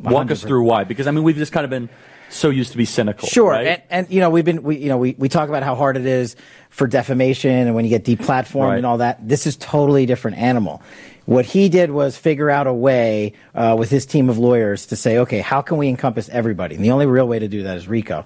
walk 0.01 0.33
us 0.33 0.43
through 0.43 0.65
why? 0.65 0.83
Because 0.83 1.07
I 1.07 1.13
mean, 1.13 1.23
we've 1.23 1.37
just 1.37 1.53
kind 1.53 1.63
of 1.63 1.71
been 1.71 1.89
so 2.33 2.51
used 2.51 2.73
to 2.73 2.79
be 2.79 2.85
cynical. 2.85 3.29
Sure, 3.29 3.51
right? 3.51 3.67
and, 3.67 3.83
and, 3.91 4.11
you 4.11 4.21
know 4.21 4.31
we've 4.31 4.45
been 4.45 4.63
we 4.63 4.79
you 4.79 4.89
know 4.89 4.99
we, 4.99 5.15
we 5.19 5.29
talk 5.29 5.49
about 5.49 5.63
how 5.63 5.75
hard 5.75 5.97
it 5.97 6.07
is 6.07 6.35
for 6.73 6.87
defamation 6.87 7.51
and 7.51 7.75
when 7.75 7.85
you 7.85 7.91
get 7.91 8.05
deplatformed 8.05 8.69
right. 8.69 8.77
and 8.79 8.87
all 8.87 8.99
that. 8.99 9.27
This 9.27 9.47
is 9.47 9.57
totally 9.57 10.07
different 10.07 10.39
animal. 10.39 10.83
What 11.27 11.45
he 11.45 11.69
did 11.69 11.91
was 11.91 12.17
figure 12.17 12.51
out 12.51 12.67
a 12.67 12.73
way 12.73 13.35
uh, 13.55 13.77
with 13.79 13.91
his 13.91 14.07
team 14.07 14.29
of 14.29 14.39
lawyers 14.39 14.87
to 14.87 14.97
say, 14.97 15.19
okay, 15.19 15.41
how 15.41 15.63
can 15.63 15.77
we 15.77 15.89
encompass 15.89 16.29
everybody? 16.31 16.75
And 16.75 16.85
the 16.85 16.91
only 16.91 17.07
real 17.07 17.29
way 17.29 17.39
to 17.39 17.47
do 17.47 17.63
that 17.63 17.77
is 17.77 17.87
RICO. 17.87 18.25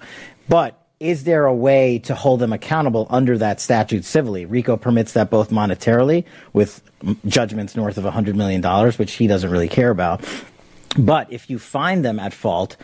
But 0.49 0.81
is 0.99 1.25
there 1.25 1.45
a 1.45 1.53
way 1.53 1.99
to 1.99 2.15
hold 2.15 2.39
them 2.39 2.53
accountable 2.53 3.05
under 3.09 3.37
that 3.37 3.59
statute 3.59 4.05
civilly? 4.05 4.45
RICO 4.45 4.77
permits 4.77 5.11
that 5.13 5.29
both 5.29 5.51
monetarily 5.51 6.23
with 6.53 6.81
judgments 7.27 7.75
north 7.75 7.97
of 7.97 8.05
$100 8.05 8.33
million, 8.33 8.63
which 8.93 9.13
he 9.13 9.27
doesn't 9.27 9.51
really 9.51 9.67
care 9.67 9.91
about. 9.91 10.23
But 10.97 11.31
if 11.31 11.49
you 11.49 11.59
find 11.59 12.03
them 12.03 12.17
at 12.17 12.33
fault, 12.33 12.77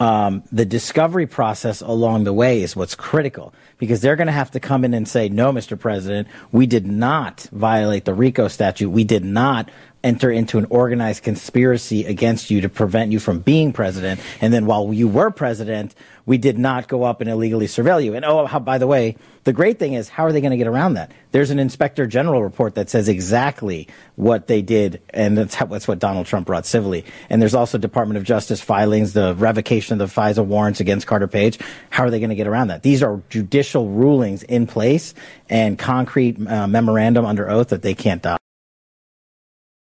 um, 0.00 0.42
the 0.50 0.64
discovery 0.64 1.26
process 1.26 1.80
along 1.80 2.24
the 2.24 2.32
way 2.32 2.62
is 2.62 2.74
what's 2.74 2.96
critical 2.96 3.54
because 3.82 4.00
they're 4.00 4.14
going 4.14 4.28
to 4.28 4.32
have 4.32 4.52
to 4.52 4.60
come 4.60 4.84
in 4.84 4.94
and 4.94 5.08
say, 5.08 5.28
no, 5.28 5.52
Mr. 5.52 5.76
President, 5.76 6.28
we 6.52 6.66
did 6.66 6.86
not 6.86 7.48
violate 7.50 8.04
the 8.04 8.14
RICO 8.14 8.46
statute. 8.46 8.88
We 8.88 9.02
did 9.02 9.24
not 9.24 9.70
enter 10.04 10.30
into 10.30 10.58
an 10.58 10.66
organized 10.70 11.24
conspiracy 11.24 12.04
against 12.04 12.50
you 12.50 12.60
to 12.60 12.68
prevent 12.68 13.10
you 13.12 13.18
from 13.18 13.40
being 13.40 13.72
president. 13.72 14.20
And 14.40 14.52
then 14.52 14.66
while 14.66 14.92
you 14.92 15.08
were 15.08 15.30
president, 15.30 15.94
we 16.26 16.38
did 16.38 16.58
not 16.58 16.88
go 16.88 17.02
up 17.02 17.20
and 17.20 17.28
illegally 17.28 17.66
surveil 17.66 18.02
you. 18.02 18.14
And 18.14 18.24
oh, 18.24 18.46
how, 18.46 18.58
by 18.58 18.78
the 18.78 18.86
way, 18.86 19.16
the 19.44 19.52
great 19.52 19.78
thing 19.78 19.94
is, 19.94 20.08
how 20.08 20.24
are 20.24 20.32
they 20.32 20.40
going 20.40 20.52
to 20.52 20.56
get 20.56 20.68
around 20.68 20.94
that? 20.94 21.10
There's 21.32 21.50
an 21.50 21.58
inspector 21.58 22.06
general 22.06 22.42
report 22.42 22.76
that 22.76 22.90
says 22.90 23.08
exactly 23.08 23.88
what 24.14 24.46
they 24.46 24.62
did, 24.62 25.02
and 25.10 25.36
that's, 25.36 25.54
how, 25.54 25.66
that's 25.66 25.88
what 25.88 25.98
Donald 25.98 26.26
Trump 26.26 26.46
brought 26.46 26.64
civilly. 26.64 27.04
And 27.28 27.42
there's 27.42 27.54
also 27.54 27.76
Department 27.78 28.18
of 28.18 28.24
Justice 28.24 28.60
filings, 28.60 29.14
the 29.14 29.34
revocation 29.34 30.00
of 30.00 30.14
the 30.14 30.20
FISA 30.20 30.44
warrants 30.44 30.78
against 30.78 31.06
Carter 31.08 31.26
Page. 31.26 31.58
How 31.90 32.04
are 32.04 32.10
they 32.10 32.20
going 32.20 32.30
to 32.30 32.36
get 32.36 32.46
around 32.46 32.68
that? 32.68 32.82
These 32.82 33.02
are 33.02 33.20
judicial 33.30 33.71
rulings 33.80 34.42
in 34.42 34.66
place 34.66 35.14
and 35.48 35.78
concrete 35.78 36.38
uh, 36.46 36.66
memorandum 36.66 37.24
under 37.24 37.48
oath 37.48 37.68
that 37.68 37.82
they 37.82 37.94
can't 37.94 38.22
dodge. 38.22 38.40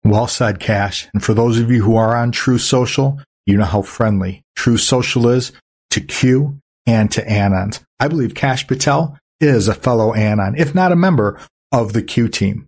Well 0.03 0.27
said, 0.27 0.59
Kash. 0.59 1.07
And 1.13 1.23
for 1.23 1.33
those 1.33 1.59
of 1.59 1.71
you 1.71 1.83
who 1.83 1.95
are 1.95 2.15
on 2.15 2.31
Truth 2.31 2.61
Social, 2.61 3.19
you 3.45 3.57
know 3.57 3.65
how 3.65 3.81
friendly 3.81 4.43
Truth 4.55 4.81
Social 4.81 5.27
is 5.29 5.51
to 5.91 6.01
Q 6.01 6.59
and 6.85 7.11
to 7.11 7.23
Anons. 7.25 7.83
I 7.99 8.07
believe 8.07 8.35
Kash 8.35 8.67
Patel 8.67 9.17
is 9.39 9.67
a 9.67 9.73
fellow 9.73 10.13
Anon, 10.13 10.55
if 10.57 10.75
not 10.75 10.91
a 10.91 10.95
member 10.95 11.39
of 11.71 11.93
the 11.93 12.03
Q 12.03 12.27
team. 12.27 12.67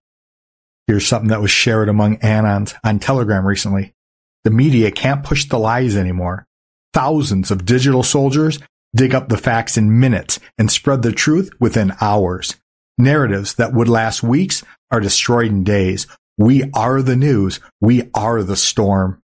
Here's 0.87 1.05
something 1.05 1.29
that 1.29 1.41
was 1.41 1.51
shared 1.51 1.89
among 1.89 2.17
Anons 2.19 2.73
on 2.83 2.99
Telegram 2.99 3.45
recently. 3.45 3.93
The 4.43 4.51
media 4.51 4.91
can't 4.91 5.23
push 5.23 5.45
the 5.45 5.59
lies 5.59 5.97
anymore. 5.97 6.45
Thousands 6.93 7.51
of 7.51 7.65
digital 7.65 8.03
soldiers 8.03 8.59
dig 8.95 9.13
up 9.13 9.29
the 9.29 9.37
facts 9.37 9.77
in 9.77 9.99
minutes 9.99 10.39
and 10.57 10.71
spread 10.71 11.01
the 11.01 11.11
truth 11.11 11.49
within 11.59 11.93
hours. 12.01 12.55
Narratives 12.97 13.55
that 13.55 13.73
would 13.73 13.89
last 13.89 14.23
weeks 14.23 14.63
are 14.91 14.99
destroyed 14.99 15.51
in 15.51 15.63
days. 15.63 16.07
We 16.37 16.69
are 16.73 17.01
the 17.01 17.15
news. 17.15 17.59
We 17.79 18.09
are 18.13 18.43
the 18.43 18.55
storm. 18.55 19.21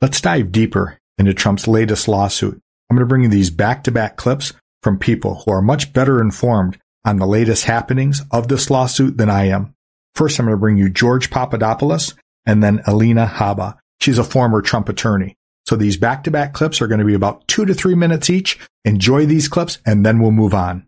Let's 0.00 0.20
dive 0.20 0.52
deeper 0.52 0.98
into 1.18 1.34
Trump's 1.34 1.68
latest 1.68 2.08
lawsuit. 2.08 2.60
I'm 2.90 2.96
going 2.96 3.06
to 3.06 3.08
bring 3.08 3.22
you 3.22 3.28
these 3.28 3.50
back 3.50 3.84
to 3.84 3.92
back 3.92 4.16
clips 4.16 4.52
from 4.82 4.98
people 4.98 5.36
who 5.36 5.52
are 5.52 5.62
much 5.62 5.92
better 5.92 6.20
informed 6.20 6.78
on 7.04 7.16
the 7.16 7.26
latest 7.26 7.64
happenings 7.64 8.22
of 8.30 8.48
this 8.48 8.70
lawsuit 8.70 9.16
than 9.16 9.30
I 9.30 9.44
am. 9.44 9.74
First, 10.14 10.38
I'm 10.38 10.46
going 10.46 10.56
to 10.56 10.60
bring 10.60 10.76
you 10.76 10.90
George 10.90 11.30
Papadopoulos 11.30 12.14
and 12.46 12.62
then 12.62 12.82
Alina 12.86 13.26
Habba. 13.26 13.78
She's 14.00 14.18
a 14.18 14.24
former 14.24 14.60
Trump 14.60 14.88
attorney. 14.88 15.36
So 15.66 15.76
these 15.76 15.96
back 15.96 16.24
to 16.24 16.30
back 16.30 16.52
clips 16.52 16.80
are 16.80 16.86
going 16.86 17.00
to 17.00 17.06
be 17.06 17.14
about 17.14 17.46
two 17.48 17.64
to 17.64 17.74
three 17.74 17.94
minutes 17.94 18.30
each. 18.30 18.58
Enjoy 18.84 19.26
these 19.26 19.48
clips 19.48 19.78
and 19.86 20.04
then 20.04 20.18
we'll 20.18 20.32
move 20.32 20.54
on. 20.54 20.86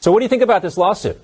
So 0.00 0.12
what 0.12 0.20
do 0.20 0.24
you 0.24 0.28
think 0.28 0.42
about 0.42 0.62
this 0.62 0.76
lawsuit? 0.76 1.20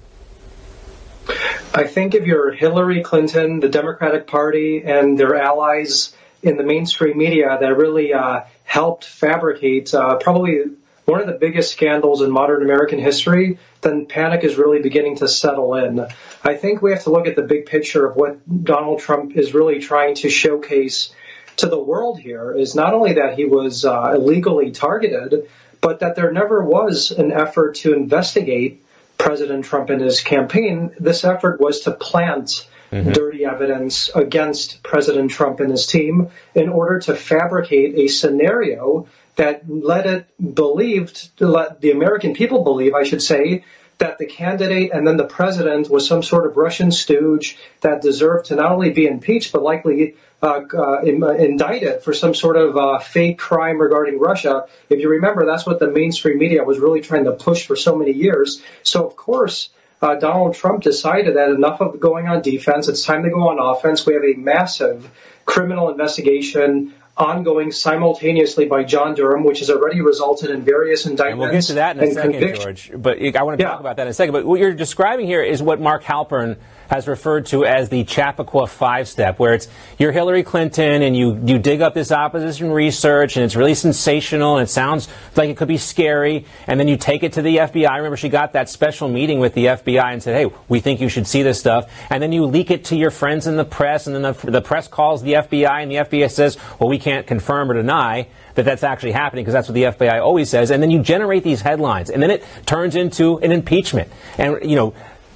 I 1.75 1.85
think 1.85 2.15
if 2.15 2.25
you're 2.25 2.53
Hillary 2.53 3.03
Clinton, 3.03 3.61
the 3.61 3.69
Democratic 3.69 4.27
Party, 4.27 4.83
and 4.85 5.19
their 5.19 5.35
allies 5.37 6.15
in 6.43 6.57
the 6.57 6.63
mainstream 6.63 7.19
media 7.19 7.59
that 7.61 7.77
really 7.77 8.15
uh, 8.15 8.43
helped 8.65 9.05
fabricate 9.05 9.93
uh, 9.93 10.17
probably 10.17 10.63
one 11.07 11.21
of 11.21 11.27
the 11.27 11.35
biggest 11.35 11.73
scandals 11.73 12.23
in 12.23 12.31
modern 12.31 12.63
American 12.63 12.99
history, 12.99 13.59
then 13.81 14.07
panic 14.07 14.43
is 14.43 14.57
really 14.57 14.81
beginning 14.81 15.17
to 15.17 15.29
settle 15.29 15.75
in. 15.75 16.07
I 16.43 16.55
think 16.55 16.83
we 16.83 16.93
have 16.93 17.05
to 17.05 17.11
look 17.11 17.27
at 17.27 17.37
the 17.37 17.43
big 17.43 17.67
picture 17.67 18.07
of 18.07 18.17
what 18.17 18.65
Donald 18.65 19.01
Trump 19.01 19.37
is 19.37 19.55
really 19.55 19.79
trying 19.79 20.17
to 20.17 20.31
showcase 20.31 21.15
to 21.57 21.67
the 21.67 21.79
world 21.79 22.19
here 22.19 22.53
is 22.53 22.75
not 22.75 22.95
only 22.95 23.15
that 23.15 23.37
he 23.37 23.45
was 23.45 23.85
uh, 23.85 24.13
illegally 24.15 24.71
targeted, 24.71 25.49
but 25.81 26.01
that 26.01 26.17
there 26.17 26.33
never 26.33 26.63
was 26.63 27.11
an 27.11 27.33
effort 27.33 27.77
to 27.77 27.95
investigate 27.95 28.85
President 29.19 29.65
Trump 29.65 29.91
and 29.91 30.01
his 30.01 30.21
campaign. 30.21 30.95
This 30.99 31.25
effort 31.25 31.61
was 31.61 31.81
to 31.81 31.93
plant 31.93 32.67
mm-hmm. 32.91 33.13
dirty 33.13 33.45
evidence 33.45 34.11
against 34.15 34.83
President 34.83 35.31
Trump 35.31 35.61
and 35.61 35.71
his 35.71 35.87
team 35.87 36.31
in 36.55 36.69
order 36.69 37.01
to 37.01 37.15
fabricate 37.15 37.95
a 37.97 38.09
scenario 38.09 39.07
that 39.37 39.69
led 39.69 40.07
it 40.07 40.55
believed 40.55 41.29
let 41.41 41.81
the 41.81 41.91
American 41.91 42.35
people 42.35 42.65
believe, 42.65 42.95
I 42.95 43.05
should 43.05 43.23
say, 43.23 43.65
that 43.99 44.19
the 44.19 44.27
candidate 44.27 44.93
and 44.93 45.07
then 45.07 45.17
the 45.17 45.25
president 45.25 45.89
was 45.89 46.07
some 46.07 46.23
sort 46.23 46.47
of 46.47 46.57
Russian 46.57 46.91
stooge 46.91 47.57
that 47.81 48.03
deserved 48.03 48.47
to 48.47 48.55
not 48.55 48.73
only 48.73 48.91
be 48.91 49.07
impeached 49.07 49.53
but 49.53 49.63
likely 49.63 50.17
indicted 50.43 52.03
for 52.03 52.13
some 52.13 52.35
sort 52.35 52.57
of 52.57 52.77
uh, 52.77 52.99
fake 52.99 53.39
crime 53.39 53.81
regarding 53.81 54.19
Russia. 54.19 54.67
If 54.91 55.01
you 55.01 55.11
remember, 55.11 55.47
that's 55.47 55.67
what 55.67 55.79
the 55.81 55.91
mainstream 55.91 56.39
media 56.39 56.63
was 56.65 56.79
really 56.79 57.01
trying 57.01 57.25
to 57.25 57.33
push 57.33 57.67
for 57.67 57.77
so 57.77 57.97
many 57.97 58.13
years. 58.13 58.63
So, 58.83 59.07
of 59.07 59.17
course, 59.17 59.71
uh, 60.03 60.17
Donald 60.17 60.55
Trump 60.55 60.83
decided 60.83 61.37
that 61.37 61.49
enough 61.51 61.81
of 61.81 61.99
going 62.01 62.29
on 62.29 62.43
defense, 62.43 62.89
it's 62.89 63.03
time 63.03 63.23
to 63.23 63.31
go 63.31 63.49
on 63.49 63.59
offense. 63.59 64.05
We 64.05 64.15
have 64.15 64.25
a 64.25 64.35
massive 64.35 65.11
criminal 65.45 65.91
investigation 65.91 66.93
ongoing 67.17 67.73
simultaneously 67.73 68.67
by 68.67 68.85
John 68.85 69.15
Durham, 69.15 69.43
which 69.43 69.61
has 69.61 69.71
already 69.71 70.03
resulted 70.03 70.51
in 70.51 70.63
various 70.63 71.07
indictments. 71.07 71.33
And 71.33 71.41
we'll 71.41 71.51
get 71.51 71.67
to 71.69 71.75
that 71.75 71.97
in 71.97 72.05
a 72.05 72.13
second, 72.13 72.33
conviction. 72.33 72.63
George. 72.63 72.93
But 72.95 73.37
I 73.37 73.43
want 73.43 73.59
to 73.59 73.65
yeah. 73.65 73.71
talk 73.71 73.81
about 73.81 73.97
that 73.97 74.03
in 74.03 74.09
a 74.09 74.15
second. 74.15 74.33
But 74.33 74.45
what 74.45 74.61
you're 74.61 74.75
describing 74.75 75.27
here 75.27 75.43
is 75.43 75.63
what 75.63 75.81
Mark 75.81 76.05
Halperin 76.05 76.59
has 76.89 77.09
referred 77.09 77.47
to 77.47 77.65
as 77.65 77.89
the 77.89 78.05
Chappaqua 78.05 78.67
five 78.67 79.09
step, 79.09 79.39
where 79.39 79.55
it's 79.55 79.69
you're 79.99 80.13
Hillary 80.13 80.43
Clinton 80.43 81.03
and 81.03 81.17
you, 81.17 81.41
you 81.45 81.59
dig 81.59 81.83
up 81.83 81.95
this 81.95 82.13
opposition 82.13 82.71
research 82.71 83.37
and 83.37 83.45
it's 83.45 83.57
really 83.57 83.75
sensational 83.75 84.57
and 84.57 84.67
it 84.67 84.71
sounds 84.71 85.09
like 85.37 85.51
it 85.51 85.57
could 85.57 85.69
be 85.69 85.79
scary. 85.79 86.45
And 86.67 86.79
then 86.79 86.89
you 86.89 86.97
take 86.97 87.23
it 87.23 87.35
to 87.35 87.43
the 87.43 87.57
FBI. 87.59 87.97
Remember 87.97 88.17
she 88.17 88.29
got 88.29 88.53
that 88.53 88.69
special 88.69 89.09
meeting 89.09 89.39
with 89.39 89.55
the 89.55 89.67
FBI 89.67 90.13
and 90.13 90.23
said, 90.23 90.37
hey, 90.37 90.55
we 90.69 90.81
think 90.81 91.01
you 91.01 91.09
should 91.09 91.27
see 91.27 91.43
this 91.43 91.59
stuff. 91.59 91.91
And 92.11 92.23
then 92.23 92.33
you 92.33 92.45
leak 92.47 92.71
it 92.71 92.85
to 92.87 92.97
your 92.97 93.11
friends 93.11 93.47
in 93.47 93.57
the 93.57 93.65
press 93.65 94.07
and 94.07 94.15
then 94.15 94.23
the, 94.23 94.51
the 94.51 94.63
press 94.63 94.89
calls 94.89 95.23
the 95.23 95.35
FBI 95.35 95.83
and 95.83 95.91
the 95.91 95.97
FBI 95.97 96.31
says, 96.31 96.57
well, 96.79 96.89
we 96.89 96.99
can't 96.99 97.27
confirm 97.27 97.71
or 97.71 97.75
deny 97.75 98.29
that 98.55 98.65
that's 98.65 98.83
actually 98.83 99.13
happening 99.13 99.45
because 99.45 99.53
that's 99.53 99.69
what 99.69 99.75
the 99.75 99.85
FBI 99.85 100.21
always 100.21 100.51
says. 100.51 100.71
And 100.71 100.83
then 100.83 100.91
you 100.91 101.03
generate 101.03 101.45
these 101.45 101.61
headlines 101.61 102.11
and 102.11 102.23
then 102.23 102.31
it 102.31 102.45
turns 102.65 102.97
into 102.97 103.39
an 103.39 103.53
impeachment. 103.53 104.11
And, 104.39 104.69
you 104.69 104.77
know, 104.77 104.95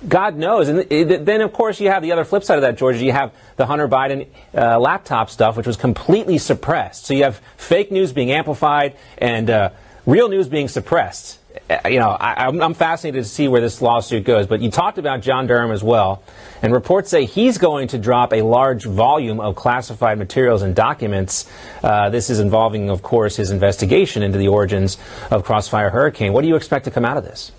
God 0.09 0.37
knows. 0.37 0.69
And 0.69 0.89
then, 0.89 1.41
of 1.41 1.53
course, 1.53 1.81
you 1.81 1.89
have 1.91 2.03
the 2.03 2.13
other 2.13 2.25
flip 2.25 2.45
side 2.45 2.57
of 2.57 2.63
that, 2.63 2.79
Georgia. 2.79 3.05
You 3.05 3.13
have 3.13 3.35
the 3.57 3.67
Hunter 3.67 3.89
Biden 3.89 4.29
uh, 4.55 4.79
laptop 4.79 5.31
stuff, 5.31 5.57
which 5.57 5.67
was 5.67 5.77
completely 5.77 6.39
suppressed. 6.39 7.07
So 7.07 7.15
you 7.15 7.25
have 7.25 7.41
fake 7.57 7.93
news 7.93 8.13
being 8.13 8.31
amplified 8.31 8.97
and 9.19 9.51
uh, 9.51 9.71
real 10.07 10.29
news 10.29 10.49
being 10.49 10.69
suppressed. 10.69 11.39
Uh, 11.69 11.89
you 11.89 11.99
know, 11.99 12.09
I, 12.09 12.47
am 12.47 12.75
fascinated 12.75 13.25
to 13.25 13.29
see 13.29 13.49
where 13.49 13.61
this 13.61 13.83
lawsuit 13.83 14.25
goes. 14.25 14.47
But 14.47 14.61
you 14.61 14.71
talked 14.71 14.99
about 14.99 15.21
John 15.21 15.47
Durham 15.47 15.73
as 15.73 15.83
well, 15.83 16.23
and 16.63 16.73
reports 16.73 17.11
say 17.11 17.25
he's 17.25 17.59
going 17.59 17.89
to 17.89 17.99
drop 17.99 18.33
a 18.33 18.43
large 18.43 18.85
volume 18.85 19.41
of 19.41 19.57
classified 19.57 20.19
materials 20.19 20.63
and 20.63 20.75
documents. 20.75 21.51
Uh, 21.83 22.09
this 22.09 22.31
is 22.31 22.41
involving, 22.41 22.89
of 22.89 23.03
course, 23.03 23.37
his 23.37 23.51
investigation 23.51 24.23
into 24.23 24.39
the 24.39 24.49
origins 24.49 24.97
of 25.31 25.45
Crossfire 25.45 25.91
Hurricane. 25.91 26.33
What 26.33 26.43
do 26.43 26.49
you 26.49 26.57
expect 26.57 26.85
to 26.87 26.91
come 26.91 27.05
out 27.05 27.17
of 27.17 27.25
this? 27.25 27.53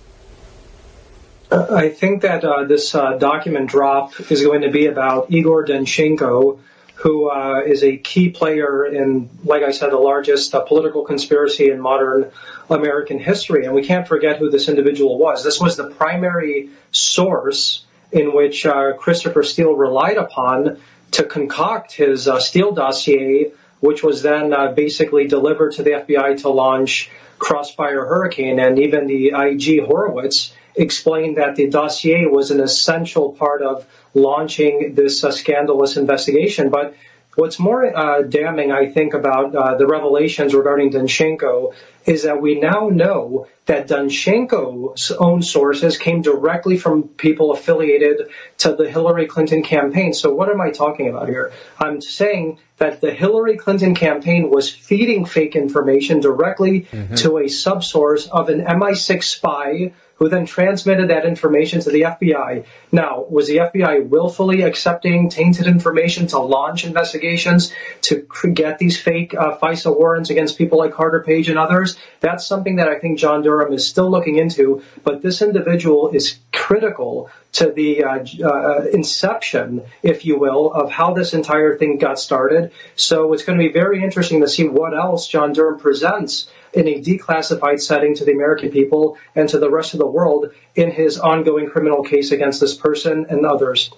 I 1.51 1.89
think 1.89 2.21
that 2.21 2.45
uh, 2.45 2.63
this 2.63 2.95
uh, 2.95 3.17
document 3.17 3.69
drop 3.69 4.31
is 4.31 4.41
going 4.41 4.61
to 4.61 4.71
be 4.71 4.85
about 4.85 5.31
Igor 5.31 5.65
Danchenko, 5.65 6.59
who 6.95 7.29
uh, 7.29 7.61
is 7.65 7.83
a 7.83 7.97
key 7.97 8.29
player 8.29 8.85
in, 8.85 9.29
like 9.43 9.61
I 9.61 9.71
said, 9.71 9.91
the 9.91 9.97
largest 9.97 10.55
uh, 10.55 10.61
political 10.61 11.03
conspiracy 11.03 11.69
in 11.69 11.81
modern 11.81 12.31
American 12.69 13.19
history. 13.19 13.65
And 13.65 13.75
we 13.75 13.83
can't 13.83 14.07
forget 14.07 14.37
who 14.37 14.49
this 14.49 14.69
individual 14.69 15.17
was. 15.17 15.43
This 15.43 15.59
was 15.59 15.75
the 15.75 15.89
primary 15.89 16.69
source 16.91 17.85
in 18.13 18.33
which 18.33 18.65
uh, 18.65 18.93
Christopher 18.97 19.43
Steele 19.43 19.73
relied 19.73 20.17
upon 20.17 20.77
to 21.11 21.23
concoct 21.23 21.91
his 21.91 22.29
uh, 22.29 22.39
Steele 22.39 22.71
dossier, 22.71 23.51
which 23.81 24.01
was 24.01 24.21
then 24.21 24.53
basically 24.73 25.27
delivered 25.27 25.73
to 25.73 25.83
the 25.83 25.91
FBI 25.91 26.41
to 26.41 26.49
launch 26.49 27.11
Crossfire 27.37 28.05
Hurricane. 28.05 28.59
And 28.59 28.79
even 28.79 29.07
the 29.07 29.33
IG 29.35 29.83
Horowitz 29.85 30.53
explained 30.75 31.37
that 31.37 31.55
the 31.55 31.67
dossier 31.67 32.25
was 32.25 32.51
an 32.51 32.61
essential 32.61 33.33
part 33.33 33.61
of 33.61 33.85
launching 34.13 34.93
this 34.95 35.23
uh, 35.23 35.31
scandalous 35.31 35.97
investigation. 35.97 36.69
But 36.69 36.95
what's 37.35 37.59
more 37.59 37.85
uh, 37.85 38.21
damning, 38.23 38.71
I 38.71 38.89
think, 38.89 39.13
about 39.13 39.55
uh, 39.55 39.75
the 39.75 39.87
revelations 39.87 40.53
regarding 40.53 40.91
Danchenko 40.91 41.73
is 42.05 42.23
that 42.23 42.41
we 42.41 42.59
now 42.59 42.89
know 42.89 43.47
that 43.65 43.87
Danchenko's 43.87 45.11
own 45.11 45.41
sources 45.41 45.97
came 45.97 46.21
directly 46.21 46.77
from 46.77 47.03
people 47.03 47.51
affiliated 47.51 48.29
to 48.59 48.73
the 48.73 48.89
Hillary 48.89 49.27
Clinton 49.27 49.63
campaign. 49.63 50.13
So 50.13 50.33
what 50.33 50.49
am 50.49 50.59
I 50.59 50.71
talking 50.71 51.07
about 51.09 51.29
here? 51.29 51.53
I'm 51.79 52.01
saying 52.01 52.59
that 52.77 53.01
the 53.01 53.11
Hillary 53.11 53.57
Clinton 53.57 53.93
campaign 53.93 54.49
was 54.49 54.69
feeding 54.69 55.25
fake 55.25 55.55
information 55.55 56.19
directly 56.19 56.81
mm-hmm. 56.81 57.15
to 57.15 57.37
a 57.37 57.43
subsource 57.43 58.27
of 58.27 58.49
an 58.49 58.61
MI6 58.61 59.23
spy 59.23 59.93
who 60.21 60.29
then 60.29 60.45
transmitted 60.45 61.09
that 61.09 61.25
information 61.25 61.81
to 61.81 61.89
the 61.89 62.01
FBI. 62.01 62.63
Now, 62.91 63.25
was 63.27 63.47
the 63.47 63.57
FBI 63.57 64.07
willfully 64.07 64.61
accepting 64.61 65.31
tainted 65.31 65.65
information 65.65 66.27
to 66.27 66.37
launch 66.37 66.85
investigations 66.85 67.73
to 68.01 68.27
get 68.53 68.77
these 68.77 69.01
fake 69.01 69.33
uh, 69.33 69.57
FISA 69.57 69.97
warrants 69.97 70.29
against 70.29 70.59
people 70.59 70.77
like 70.77 70.93
Carter 70.93 71.23
Page 71.23 71.49
and 71.49 71.57
others? 71.57 71.97
That's 72.19 72.45
something 72.45 72.75
that 72.75 72.87
I 72.87 72.99
think 72.99 73.17
John 73.17 73.41
Durham 73.41 73.73
is 73.73 73.87
still 73.87 74.11
looking 74.11 74.37
into, 74.37 74.83
but 75.03 75.23
this 75.23 75.41
individual 75.41 76.09
is 76.09 76.37
critical 76.53 77.31
to 77.53 77.71
the 77.71 78.03
uh, 78.03 78.23
uh, 78.45 78.85
inception, 78.93 79.81
if 80.03 80.23
you 80.23 80.37
will, 80.37 80.71
of 80.71 80.91
how 80.91 81.15
this 81.15 81.33
entire 81.33 81.79
thing 81.79 81.97
got 81.97 82.19
started. 82.19 82.73
So 82.95 83.33
it's 83.33 83.43
going 83.43 83.57
to 83.57 83.65
be 83.65 83.73
very 83.73 84.03
interesting 84.03 84.41
to 84.41 84.47
see 84.47 84.67
what 84.67 84.93
else 84.93 85.27
John 85.27 85.53
Durham 85.53 85.79
presents 85.79 86.47
in 86.73 86.87
a 86.87 87.01
declassified 87.01 87.81
setting 87.81 88.15
to 88.15 88.25
the 88.25 88.31
American 88.31 88.71
people 88.71 89.17
and 89.35 89.49
to 89.49 89.59
the 89.59 89.69
rest 89.69 89.93
of 89.93 89.99
the 89.99 90.07
world 90.07 90.51
in 90.75 90.91
his 90.91 91.17
ongoing 91.17 91.69
criminal 91.69 92.03
case 92.03 92.31
against 92.31 92.59
this 92.59 92.75
person 92.75 93.25
and 93.29 93.45
others. 93.45 93.91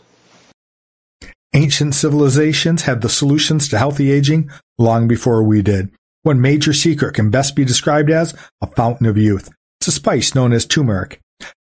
Ancient 1.54 1.94
civilizations 1.94 2.82
had 2.82 3.02
the 3.02 3.10
solutions 3.10 3.70
to 3.70 3.78
healthy 3.78 4.12
aging 4.12 4.50
long 4.80 5.08
before 5.08 5.44
we 5.44 5.62
did. 5.62 5.92
One 6.24 6.42
major 6.42 6.74
secret 6.74 7.14
can 7.14 7.30
best 7.30 7.56
be 7.56 7.66
described 7.66 8.10
as 8.10 8.34
a 8.62 8.68
fountain 8.68 9.06
of 9.06 9.18
youth. 9.18 9.52
It's 9.80 9.90
a 9.90 9.92
spice 9.92 10.34
known 10.34 10.54
as 10.54 10.66
turmeric. 10.66 11.20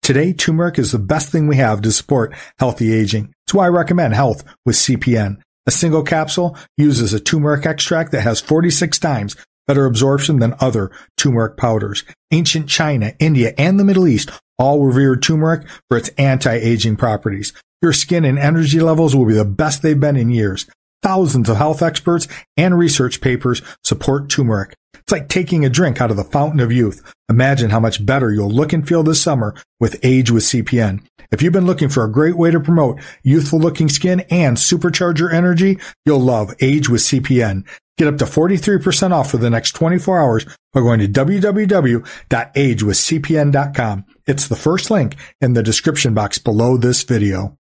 Today, 0.01 0.33
turmeric 0.33 0.79
is 0.79 0.91
the 0.91 0.99
best 0.99 1.29
thing 1.29 1.47
we 1.47 1.57
have 1.57 1.81
to 1.83 1.91
support 1.91 2.33
healthy 2.57 2.91
aging. 2.91 3.31
It's 3.45 3.53
why 3.53 3.65
I 3.65 3.69
recommend 3.69 4.15
Health 4.15 4.43
with 4.65 4.75
CPN. 4.75 5.37
A 5.67 5.71
single 5.71 6.01
capsule 6.01 6.57
uses 6.77 7.13
a 7.13 7.19
turmeric 7.19 7.67
extract 7.67 8.11
that 8.13 8.21
has 8.21 8.41
46 8.41 8.97
times 8.97 9.35
better 9.69 9.85
absorption 9.85 10.39
than 10.39 10.55
other 10.59 10.89
turmeric 11.15 11.55
powders. 11.55 12.03
Ancient 12.31 12.67
China, 12.67 13.13
India, 13.19 13.53
and 13.55 13.79
the 13.79 13.85
Middle 13.85 14.07
East 14.07 14.31
all 14.57 14.83
revered 14.83 15.21
turmeric 15.21 15.67
for 15.87 15.95
its 15.95 16.09
anti-aging 16.17 16.95
properties. 16.95 17.53
Your 17.79 17.93
skin 17.93 18.25
and 18.25 18.39
energy 18.39 18.79
levels 18.79 19.15
will 19.15 19.27
be 19.27 19.35
the 19.35 19.45
best 19.45 19.83
they've 19.83 19.99
been 19.99 20.17
in 20.17 20.31
years. 20.31 20.65
Thousands 21.03 21.49
of 21.49 21.57
health 21.57 21.83
experts 21.83 22.27
and 22.57 22.79
research 22.79 23.21
papers 23.21 23.61
support 23.83 24.27
turmeric. 24.27 24.75
It's 24.95 25.11
like 25.11 25.29
taking 25.29 25.63
a 25.63 25.69
drink 25.69 26.01
out 26.01 26.09
of 26.09 26.17
the 26.17 26.23
fountain 26.23 26.61
of 26.61 26.71
youth. 26.71 27.03
Imagine 27.29 27.69
how 27.69 27.79
much 27.79 28.03
better 28.03 28.33
you'll 28.33 28.49
look 28.49 28.73
and 28.73 28.87
feel 28.87 29.03
this 29.03 29.21
summer 29.21 29.53
with 29.79 29.99
Age 30.01 30.31
with 30.31 30.45
CPN. 30.45 31.05
If 31.31 31.43
you've 31.43 31.53
been 31.53 31.67
looking 31.67 31.89
for 31.89 32.03
a 32.03 32.11
great 32.11 32.35
way 32.35 32.49
to 32.49 32.59
promote 32.59 32.99
youthful 33.21 33.59
looking 33.59 33.87
skin 33.87 34.21
and 34.31 34.57
supercharge 34.57 35.19
your 35.19 35.31
energy, 35.31 35.77
you'll 36.07 36.21
love 36.21 36.55
Age 36.59 36.89
with 36.89 37.01
CPN. 37.01 37.67
Get 37.99 38.07
up 38.07 38.17
to 38.19 38.25
43% 38.25 39.11
off 39.11 39.29
for 39.29 39.37
the 39.37 39.49
next 39.49 39.73
24 39.73 40.19
hours 40.19 40.45
by 40.71 40.79
going 40.79 41.01
to 41.01 41.07
www.agewithcpn.com. 41.09 44.05
It's 44.25 44.47
the 44.47 44.55
first 44.55 44.89
link 44.89 45.17
in 45.41 45.51
the 45.51 45.61
description 45.61 46.13
box 46.13 46.37
below 46.37 46.77
this 46.77 47.03
video. 47.03 47.57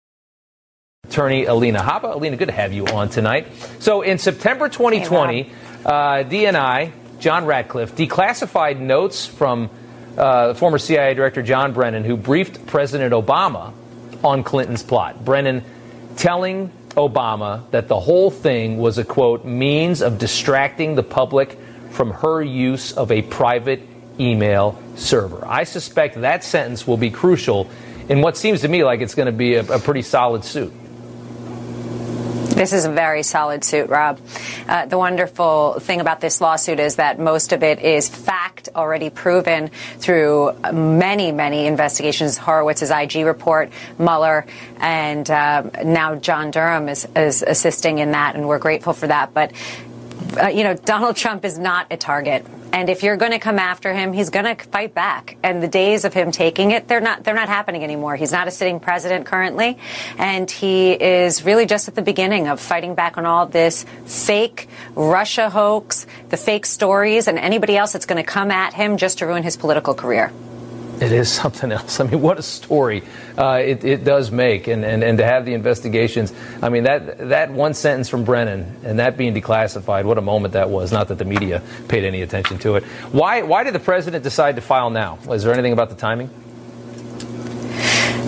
Attorney 1.05 1.45
Alina 1.45 1.79
Habba. 1.79 2.17
Alina, 2.17 2.37
good 2.37 2.49
to 2.49 2.55
have 2.55 2.73
you 2.73 2.85
on 2.87 3.11
tonight. 3.11 3.47
So 3.79 4.03
in 4.03 4.19
September 4.19 4.69
2020, 4.69 5.53
uh, 5.85 6.25
DNI, 6.25 6.91
John 7.21 7.45
Ratcliffe, 7.45 7.95
declassified 7.95 8.81
notes 8.81 9.25
from 9.25 9.71
uh, 10.19 10.55
former 10.55 10.79
CIA 10.79 11.15
Director 11.15 11.43
John 11.43 11.73
Brennan, 11.73 12.03
who 12.03 12.17
briefed 12.17 12.67
President 12.67 13.15
Obama 13.15 13.73
on 14.25 14.43
Clinton's 14.43 14.83
plot. 14.83 15.25
Brennan 15.25 15.63
telling 16.17 16.73
Obama 16.97 17.69
that 17.71 17.89
the 17.89 17.99
whole 17.99 18.31
thing 18.31 18.79
was 18.79 18.99
a 18.99 19.05
quote 19.05 19.45
means 19.45 20.03
of 20.03 20.19
distracting 20.19 20.95
the 20.95 21.03
public 21.03 21.59
from 21.91 22.11
her 22.11 22.43
use 22.43 22.93
of 22.93 23.11
a 23.11 23.23
private 23.23 23.83
email 24.19 24.81
server. 24.97 25.45
I 25.47 25.65
suspect 25.65 26.21
that 26.21 26.45
sentence 26.45 26.87
will 26.87 26.97
be 26.97 27.11
crucial 27.11 27.69
in 28.09 28.21
what 28.21 28.37
seems 28.37 28.61
to 28.61 28.69
me 28.69 28.85
like 28.85 29.01
it's 29.01 29.15
going 29.15 29.27
to 29.27 29.33
be 29.33 29.55
a, 29.55 29.65
a 29.65 29.79
pretty 29.79 30.03
solid 30.03 30.45
suit. 30.45 30.73
This 32.55 32.73
is 32.73 32.85
a 32.85 32.91
very 32.91 33.25
solid 33.25 33.65
suit, 33.65 33.89
Rob. 33.89 34.21
Uh, 34.69 34.87
the 34.87 34.97
wonderful 34.97 35.81
thing 35.81 36.01
about 36.01 36.21
this 36.21 36.41
lawsuit 36.41 36.79
is 36.79 36.97
that 36.97 37.19
most 37.19 37.53
of 37.53 37.65
it 37.65 37.81
is 37.81 38.09
fact 38.09 38.69
already 38.77 39.11
proven 39.11 39.73
through 39.99 40.53
many, 40.73 41.33
many 41.33 41.67
investigations. 41.67 42.39
Horowitz's 42.39 42.93
IG 42.93 43.27
report, 43.27 43.71
Mueller, 43.99 44.47
and 44.79 45.29
uh, 45.29 45.63
now 45.85 46.15
John 46.15 46.53
Durham 46.53 46.89
is, 46.89 47.09
is 47.17 47.43
assisting 47.43 47.99
in 47.99 48.13
that, 48.13 48.37
and 48.37 48.47
we're 48.47 48.61
grateful 48.61 48.93
for 48.93 49.09
that. 49.09 49.35
But 49.35 49.53
uh, 50.41 50.47
you 50.47 50.63
know, 50.63 50.75
Donald 50.75 51.17
Trump 51.17 51.45
is 51.45 51.59
not 51.59 51.89
a 51.91 51.97
target. 51.97 52.47
And 52.75 52.91
if 52.91 53.05
you're 53.05 53.17
going 53.17 53.31
to 53.31 53.39
come 53.39 53.61
after 53.61 53.95
him, 53.95 54.13
he's 54.13 54.31
going 54.31 54.47
to 54.47 54.65
fight 54.65 54.95
back. 54.95 55.37
And 55.45 55.63
the 55.63 55.69
days 55.69 56.05
of 56.05 56.13
him 56.13 56.33
taking 56.33 56.73
it, 56.73 56.89
they're 56.89 57.01
not 57.01 57.23
they're 57.23 57.33
not 57.33 57.49
happening 57.49 57.85
anymore. 57.85 58.17
He's 58.17 58.33
not 58.33 58.49
a 58.49 58.51
sitting 58.51 58.81
president 58.81 59.27
currently, 59.27 59.79
and 60.19 60.51
he 60.51 60.91
is 60.91 61.45
really 61.45 61.67
just 61.67 61.87
at 61.87 61.95
the 61.95 62.03
beginning 62.03 62.49
of 62.49 62.59
fighting 62.59 62.97
back 62.97 63.17
on 63.17 63.27
all 63.27 63.47
this 63.47 63.87
fake 64.07 64.69
Russia 64.97 65.51
hoax, 65.51 66.05
the 66.31 66.37
fake 66.37 66.67
stories, 66.67 67.29
and 67.29 67.39
anybody 67.39 67.77
else 67.77 67.93
that's 67.93 68.07
going 68.07 68.21
to 68.23 68.29
come 68.29 68.51
at 68.51 68.75
him 68.75 68.97
just 68.97 69.19
to 69.19 69.27
ruin 69.27 69.45
his 69.45 69.57
political 69.57 69.95
career. 69.95 70.33
It 71.01 71.13
is 71.13 71.31
something 71.43 71.73
else. 71.73 72.01
I 72.01 72.05
mean, 72.05 72.21
what 72.21 72.39
a 72.39 72.43
story 72.43 73.03
uh, 73.37 73.61
it, 73.65 73.85
it, 73.85 74.05
does 74.05 74.31
make, 74.31 74.69
and, 74.69 74.85
and, 74.85 75.03
and 75.03 75.19
to 75.19 75.25
have 75.25 75.45
the 75.45 75.55
investigations. 75.55 76.33
I 76.63 76.69
mean, 76.69 76.85
that 76.85 77.29
that 77.29 77.51
one 77.51 77.75
sentence 77.75 78.09
from 78.09 78.25
Brennan 78.25 78.77
and 78.85 78.99
that 78.99 79.17
being 79.17 79.35
declassified, 79.35 80.05
what 80.05 80.19
a 80.19 80.23
moment 80.23 80.55
that 80.55 80.71
was. 80.71 80.93
Not 80.93 81.09
that 81.09 81.19
the 81.19 81.25
media 81.25 81.63
paid 81.89 82.05
any 82.05 82.23
attention 82.23 82.59
to 82.59 82.77
it. 82.77 82.85
Why 83.13 83.43
why 83.43 83.65
did 83.65 83.75
the 83.75 83.81
president 83.81 84.23
decide 84.25 84.57
to 84.57 84.63
file 84.63 84.91
now? 84.91 85.19
Was 85.27 85.45
there 85.45 85.53
anything 85.53 85.73
about 85.73 85.91
the 85.91 85.97
timing? 85.97 86.31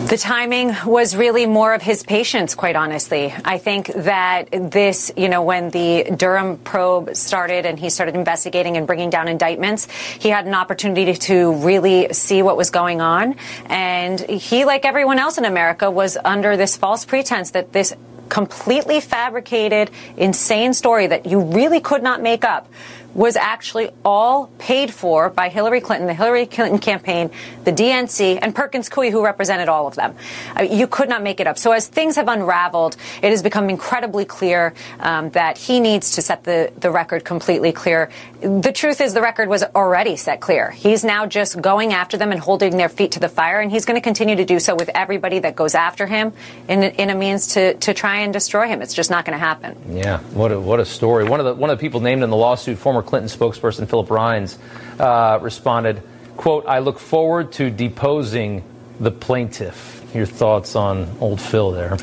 The 0.06 0.16
timing 0.16 0.72
was 0.86 1.16
really 1.16 1.46
more 1.46 1.74
of 1.74 1.82
his 1.82 2.04
patience, 2.04 2.54
quite 2.54 2.76
honestly. 2.76 3.34
I 3.44 3.58
think 3.58 3.88
that 3.88 4.50
this, 4.52 5.10
you 5.16 5.28
know, 5.28 5.42
when 5.42 5.70
the 5.70 6.04
Durham 6.16 6.58
probe 6.58 7.16
started 7.16 7.66
and 7.66 7.76
he 7.76 7.90
started 7.90 8.14
investigating 8.14 8.76
and 8.76 8.86
bringing 8.86 9.10
down 9.10 9.26
indictments, 9.26 9.90
he 9.90 10.28
had 10.28 10.46
an 10.46 10.54
opportunity 10.54 11.12
to 11.12 11.54
really 11.54 12.12
see 12.12 12.40
what 12.40 12.56
was 12.56 12.70
going 12.70 13.00
on. 13.00 13.34
And 13.64 14.20
he, 14.20 14.64
like 14.64 14.84
everyone 14.84 15.18
else 15.18 15.38
in 15.38 15.44
America, 15.44 15.90
was 15.90 16.16
under 16.24 16.56
this 16.56 16.76
false 16.76 17.04
pretense 17.04 17.50
that 17.50 17.72
this 17.72 17.92
completely 18.28 19.00
fabricated, 19.00 19.90
insane 20.16 20.72
story 20.72 21.08
that 21.08 21.26
you 21.26 21.40
really 21.40 21.80
could 21.80 22.04
not 22.04 22.22
make 22.22 22.44
up 22.44 22.68
was 23.16 23.35
actually 23.35 23.88
all 24.05 24.48
paid 24.59 24.92
for 24.92 25.31
by 25.31 25.48
Hillary 25.48 25.81
Clinton, 25.81 26.07
the 26.07 26.14
Hillary 26.14 26.44
Clinton 26.44 26.79
campaign, 26.79 27.31
the 27.64 27.72
DNC, 27.72 28.38
and 28.42 28.55
Perkins 28.55 28.90
Coie, 28.90 29.11
who 29.11 29.24
represented 29.24 29.70
all 29.70 29.87
of 29.87 29.94
them. 29.94 30.14
You 30.62 30.87
could 30.87 31.09
not 31.09 31.22
make 31.22 31.40
it 31.40 31.46
up. 31.46 31.57
So 31.57 31.72
as 31.72 31.87
things 31.87 32.16
have 32.16 32.29
unraveled, 32.29 32.96
it 33.22 33.31
has 33.31 33.42
become 33.42 33.70
incredibly 33.70 34.26
clear 34.26 34.74
um, 35.00 35.31
that 35.31 35.57
he 35.57 35.81
needs 35.81 36.12
to 36.12 36.22
set 36.22 36.44
the, 36.44 36.70
the 36.76 36.90
record 36.90 37.24
completely 37.24 37.72
clear. 37.72 38.11
The 38.40 38.72
truth 38.72 39.00
is, 39.00 39.14
the 39.14 39.22
record 39.22 39.48
was 39.48 39.62
already 39.62 40.16
set 40.16 40.40
clear. 40.42 40.70
He's 40.70 41.02
now 41.02 41.24
just 41.24 41.61
going 41.61 41.94
after 41.94 42.18
them 42.18 42.33
and 42.33 42.40
holding 42.40 42.76
their 42.76 42.90
feet 42.90 43.12
to 43.12 43.20
the 43.20 43.31
fire, 43.31 43.61
and 43.61 43.70
he's 43.70 43.87
going 43.87 43.96
to 43.96 44.05
continue 44.05 44.37
to 44.37 44.44
do 44.44 44.61
so 44.61 44.74
with 44.74 44.90
everybody 44.94 45.38
that 45.38 45.57
goes 45.57 45.74
after 45.74 46.07
him 46.07 46.35
in, 46.68 46.83
in 46.83 47.09
a 47.09 47.14
means 47.14 47.55
to, 47.55 47.74
to 47.74 47.94
try 47.94 48.18
and 48.18 48.35
destroy 48.35 48.68
him. 48.68 48.83
It's 48.83 48.92
just 48.92 49.11
not 49.11 49.24
going 49.24 49.38
to 49.38 49.44
happen. 49.44 49.96
Yeah, 49.96 50.18
what 50.35 50.52
a, 50.52 50.61
what 50.61 50.81
a 50.81 50.85
story. 50.85 51.24
One 51.24 51.40
of 51.40 51.46
the 51.46 51.55
one 51.55 51.70
of 51.70 51.79
the 51.79 51.81
people 51.81 52.00
named 52.00 52.22
in 52.22 52.29
the 52.29 52.37
lawsuit, 52.37 52.79
former 52.79 53.02
Clinton 53.06 53.30
spokesperson 53.30 53.88
Philip 53.88 54.10
Reines 54.10 54.58
uh, 54.98 55.38
responded, 55.40 56.02
quote, 56.36 56.66
I 56.66 56.80
look 56.80 56.98
forward 56.98 57.52
to 57.52 57.70
deposing 57.70 58.62
the 59.00 59.10
plaintiff. 59.10 60.04
Your 60.14 60.26
thoughts 60.26 60.76
on 60.76 61.16
old 61.20 61.40
Phil 61.40 61.70
there? 61.72 61.96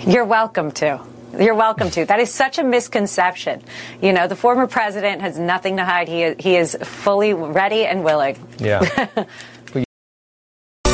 You're 0.08 0.26
welcome 0.26 0.72
to. 0.74 1.02
You're 1.38 1.56
welcome 1.56 1.90
to. 1.92 2.06
That 2.06 2.20
is 2.20 2.34
such 2.34 2.58
a 2.58 2.64
misconception. 2.64 3.62
You 4.02 4.14
know, 4.14 4.28
the 4.28 4.36
former 4.36 4.68
president 4.68 5.22
has 5.22 5.38
nothing 5.38 5.78
to 5.78 5.86
hide. 5.86 6.08
He, 6.08 6.34
he 6.40 6.56
is 6.56 6.78
fully 6.82 7.34
ready 7.34 7.86
and 7.86 8.04
willing. 8.04 8.38
Yeah. 8.58 9.08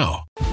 now. 0.00 0.49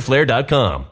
www.fighterflare.com. 0.00 0.91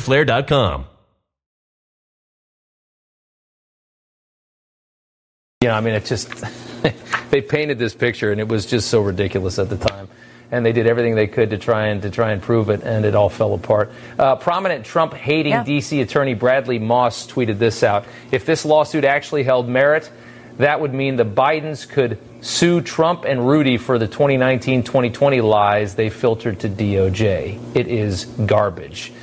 Yeah, 5.61 5.77
I 5.77 5.81
mean, 5.81 5.93
it 5.93 6.05
just, 6.05 6.43
they 7.29 7.41
painted 7.41 7.77
this 7.77 7.93
picture 7.93 8.31
and 8.31 8.41
it 8.41 8.47
was 8.47 8.65
just 8.65 8.89
so 8.89 9.01
ridiculous 9.01 9.59
at 9.59 9.69
the 9.69 9.77
time. 9.77 10.07
And 10.49 10.65
they 10.65 10.73
did 10.73 10.87
everything 10.87 11.15
they 11.15 11.27
could 11.27 11.51
to 11.51 11.57
try 11.57 11.87
and 11.87 12.01
to 12.01 12.09
try 12.09 12.31
and 12.31 12.41
prove 12.41 12.69
it, 12.69 12.83
and 12.83 13.05
it 13.05 13.15
all 13.15 13.29
fell 13.29 13.53
apart. 13.53 13.89
Uh, 14.19 14.35
prominent 14.35 14.83
Trump-hating 14.83 15.51
Yeah. 15.53 15.63
D.C. 15.63 16.01
attorney 16.01 16.33
Bradley 16.33 16.77
Moss 16.77 17.25
tweeted 17.25 17.57
this 17.57 17.83
out: 17.83 18.03
"If 18.31 18.45
this 18.45 18.65
lawsuit 18.65 19.05
actually 19.05 19.43
held 19.43 19.69
merit, 19.69 20.11
that 20.57 20.81
would 20.81 20.93
mean 20.93 21.15
the 21.15 21.23
Bidens 21.23 21.87
could 21.87 22.17
sue 22.41 22.81
Trump 22.81 23.23
and 23.23 23.47
Rudy 23.47 23.77
for 23.77 23.97
the 23.97 24.09
2019-2020 24.09 25.41
lies 25.41 25.95
they 25.95 26.09
filtered 26.09 26.59
to 26.59 26.67
DOJ. 26.67 27.57
It 27.73 27.87
is 27.87 28.25
garbage." 28.25 29.13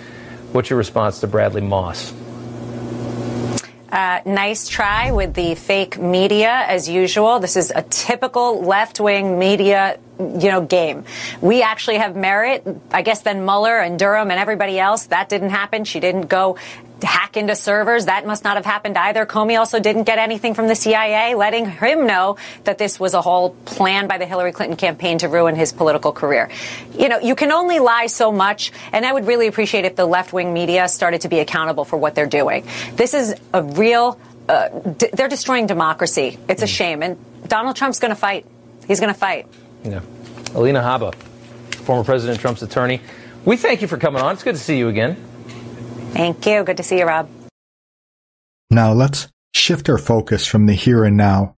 What's 0.52 0.70
your 0.70 0.78
response 0.78 1.20
to 1.20 1.26
Bradley 1.26 1.60
Moss? 1.60 2.12
Uh, 3.90 4.20
nice 4.26 4.68
try 4.68 5.12
with 5.12 5.32
the 5.34 5.54
fake 5.54 5.98
media, 5.98 6.50
as 6.50 6.88
usual. 6.88 7.38
This 7.38 7.56
is 7.56 7.72
a 7.74 7.82
typical 7.82 8.62
left-wing 8.62 9.38
media, 9.38 9.98
you 10.18 10.50
know, 10.50 10.60
game. 10.60 11.04
We 11.40 11.62
actually 11.62 11.96
have 11.96 12.14
merit. 12.14 12.66
I 12.90 13.00
guess 13.00 13.20
then 13.20 13.44
Mueller 13.44 13.78
and 13.78 13.98
Durham 13.98 14.30
and 14.30 14.38
everybody 14.38 14.78
else, 14.78 15.06
that 15.06 15.30
didn't 15.30 15.50
happen. 15.50 15.84
She 15.84 16.00
didn't 16.00 16.28
go 16.28 16.58
hack 17.02 17.36
into 17.36 17.54
servers. 17.54 18.06
That 18.06 18.26
must 18.26 18.44
not 18.44 18.56
have 18.56 18.64
happened 18.64 18.96
either. 18.98 19.24
Comey 19.26 19.58
also 19.58 19.78
didn't 19.80 20.04
get 20.04 20.18
anything 20.18 20.54
from 20.54 20.68
the 20.68 20.74
CIA, 20.74 21.34
letting 21.34 21.68
him 21.70 22.06
know 22.06 22.36
that 22.64 22.78
this 22.78 22.98
was 22.98 23.14
a 23.14 23.20
whole 23.20 23.50
plan 23.64 24.08
by 24.08 24.18
the 24.18 24.26
Hillary 24.26 24.52
Clinton 24.52 24.76
campaign 24.76 25.18
to 25.18 25.28
ruin 25.28 25.54
his 25.54 25.72
political 25.72 26.12
career. 26.12 26.50
You 26.98 27.08
know, 27.08 27.18
you 27.18 27.34
can 27.34 27.52
only 27.52 27.78
lie 27.78 28.06
so 28.06 28.32
much, 28.32 28.72
and 28.92 29.06
I 29.06 29.12
would 29.12 29.26
really 29.26 29.46
appreciate 29.46 29.84
if 29.84 29.96
the 29.96 30.06
left-wing 30.06 30.52
media 30.52 30.88
started 30.88 31.20
to 31.22 31.28
be 31.28 31.38
accountable 31.40 31.84
for 31.84 31.96
what 31.96 32.14
they're 32.14 32.26
doing. 32.26 32.66
This 32.94 33.14
is 33.14 33.34
a 33.54 33.62
real, 33.62 34.18
uh, 34.48 34.68
d- 34.68 35.10
they're 35.12 35.28
destroying 35.28 35.66
democracy. 35.66 36.38
It's 36.48 36.62
a 36.62 36.66
shame. 36.66 37.02
And 37.02 37.16
Donald 37.46 37.76
Trump's 37.76 38.00
going 38.00 38.10
to 38.10 38.16
fight. 38.20 38.46
He's 38.86 39.00
going 39.00 39.12
to 39.12 39.18
fight. 39.18 39.46
Yeah. 39.84 40.00
Alina 40.54 40.80
Habba, 40.80 41.14
former 41.14 42.04
President 42.04 42.40
Trump's 42.40 42.62
attorney. 42.62 43.00
We 43.44 43.56
thank 43.56 43.82
you 43.82 43.88
for 43.88 43.98
coming 43.98 44.22
on. 44.22 44.32
It's 44.34 44.42
good 44.42 44.54
to 44.56 44.60
see 44.60 44.78
you 44.78 44.88
again. 44.88 45.16
Thank 46.12 46.46
you. 46.46 46.64
Good 46.64 46.76
to 46.78 46.82
see 46.82 46.98
you, 46.98 47.06
Rob. 47.06 47.28
Now 48.70 48.92
let's 48.92 49.28
shift 49.54 49.88
our 49.88 49.98
focus 49.98 50.46
from 50.46 50.66
the 50.66 50.74
here 50.74 51.04
and 51.04 51.16
now. 51.16 51.56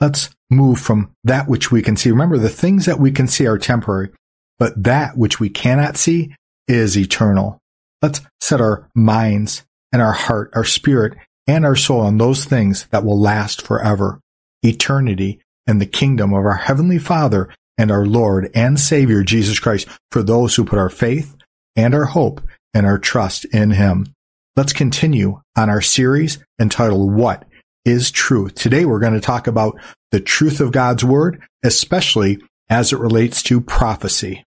Let's 0.00 0.30
move 0.50 0.80
from 0.80 1.12
that 1.24 1.48
which 1.48 1.70
we 1.70 1.82
can 1.82 1.96
see. 1.96 2.10
Remember, 2.10 2.38
the 2.38 2.48
things 2.48 2.86
that 2.86 2.98
we 2.98 3.12
can 3.12 3.28
see 3.28 3.46
are 3.46 3.58
temporary, 3.58 4.10
but 4.58 4.82
that 4.82 5.16
which 5.16 5.38
we 5.38 5.50
cannot 5.50 5.96
see 5.96 6.34
is 6.66 6.96
eternal. 6.96 7.58
Let's 8.02 8.22
set 8.40 8.60
our 8.60 8.88
minds 8.94 9.64
and 9.92 10.00
our 10.00 10.12
heart, 10.12 10.50
our 10.54 10.64
spirit, 10.64 11.16
and 11.46 11.64
our 11.64 11.76
soul 11.76 12.00
on 12.00 12.16
those 12.16 12.44
things 12.44 12.86
that 12.90 13.04
will 13.04 13.20
last 13.20 13.62
forever. 13.62 14.20
Eternity 14.62 15.40
and 15.66 15.80
the 15.80 15.86
kingdom 15.86 16.32
of 16.32 16.44
our 16.44 16.54
Heavenly 16.54 16.98
Father 16.98 17.52
and 17.76 17.90
our 17.90 18.06
Lord 18.06 18.50
and 18.54 18.78
Savior 18.78 19.22
Jesus 19.22 19.58
Christ 19.58 19.88
for 20.10 20.22
those 20.22 20.54
who 20.54 20.64
put 20.64 20.78
our 20.78 20.90
faith 20.90 21.36
and 21.76 21.94
our 21.94 22.06
hope 22.06 22.40
and 22.74 22.86
our 22.86 22.98
trust 22.98 23.44
in 23.46 23.70
Him. 23.70 24.14
Let's 24.56 24.72
continue 24.72 25.40
on 25.56 25.70
our 25.70 25.80
series 25.80 26.38
entitled 26.60 27.12
What 27.12 27.44
is 27.84 28.10
Truth? 28.10 28.54
Today 28.54 28.84
we're 28.84 28.98
going 28.98 29.14
to 29.14 29.20
talk 29.20 29.46
about 29.46 29.78
the 30.10 30.20
truth 30.20 30.60
of 30.60 30.72
God's 30.72 31.04
Word, 31.04 31.42
especially 31.62 32.38
as 32.68 32.92
it 32.92 32.98
relates 32.98 33.42
to 33.44 33.60
prophecy. 33.60 34.44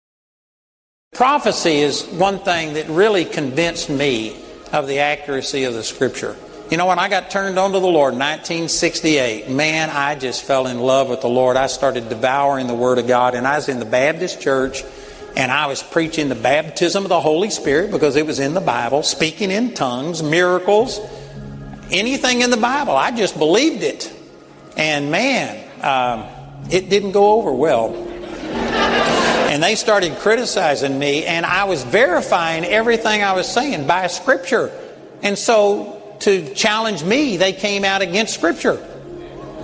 Prophecy 1.13 1.77
is 1.77 2.05
one 2.05 2.39
thing 2.39 2.73
that 2.73 2.87
really 2.87 3.25
convinced 3.25 3.89
me 3.89 4.41
of 4.71 4.87
the 4.87 4.99
accuracy 4.99 5.63
of 5.63 5.73
the 5.73 5.83
Scripture. 5.83 6.35
You 6.69 6.77
know, 6.77 6.85
when 6.85 6.99
I 6.99 7.09
got 7.09 7.31
turned 7.31 7.57
on 7.57 7.71
to 7.71 7.79
the 7.79 7.87
Lord 7.87 8.13
in 8.13 8.19
1968, 8.19 9.49
man, 9.49 9.89
I 9.89 10.13
just 10.13 10.43
fell 10.43 10.67
in 10.67 10.79
love 10.79 11.09
with 11.09 11.21
the 11.21 11.27
Lord. 11.27 11.57
I 11.57 11.65
started 11.65 12.09
devouring 12.09 12.67
the 12.67 12.75
Word 12.75 12.99
of 12.99 13.07
God, 13.07 13.33
and 13.33 13.47
I 13.47 13.55
was 13.55 13.69
in 13.69 13.79
the 13.79 13.85
Baptist 13.85 14.39
church, 14.39 14.83
and 15.35 15.51
I 15.51 15.67
was 15.67 15.81
preaching 15.81 16.29
the 16.29 16.35
baptism 16.35 17.03
of 17.03 17.09
the 17.09 17.19
Holy 17.19 17.49
Spirit 17.49 17.91
because 17.91 18.15
it 18.15 18.25
was 18.25 18.39
in 18.39 18.53
the 18.53 18.61
Bible, 18.61 19.03
speaking 19.03 19.51
in 19.51 19.73
tongues, 19.73 20.21
miracles, 20.23 20.99
anything 21.91 22.41
in 22.41 22.49
the 22.49 22.57
Bible. 22.57 22.93
I 22.93 23.11
just 23.11 23.37
believed 23.37 23.83
it. 23.83 24.13
And 24.77 25.11
man, 25.11 25.65
um, 25.81 26.25
it 26.71 26.89
didn't 26.89 27.11
go 27.11 27.33
over 27.33 27.51
well. 27.51 27.93
And 29.49 29.63
they 29.63 29.75
started 29.75 30.17
criticizing 30.17 30.97
me, 30.99 31.25
and 31.25 31.45
I 31.45 31.63
was 31.63 31.83
verifying 31.83 32.63
everything 32.65 33.23
I 33.23 33.33
was 33.33 33.51
saying 33.51 33.87
by 33.87 34.07
Scripture. 34.07 34.71
And 35.23 35.37
so, 35.37 36.17
to 36.19 36.53
challenge 36.53 37.03
me, 37.03 37.37
they 37.37 37.53
came 37.53 37.83
out 37.83 38.01
against 38.01 38.33
Scripture. 38.33 38.85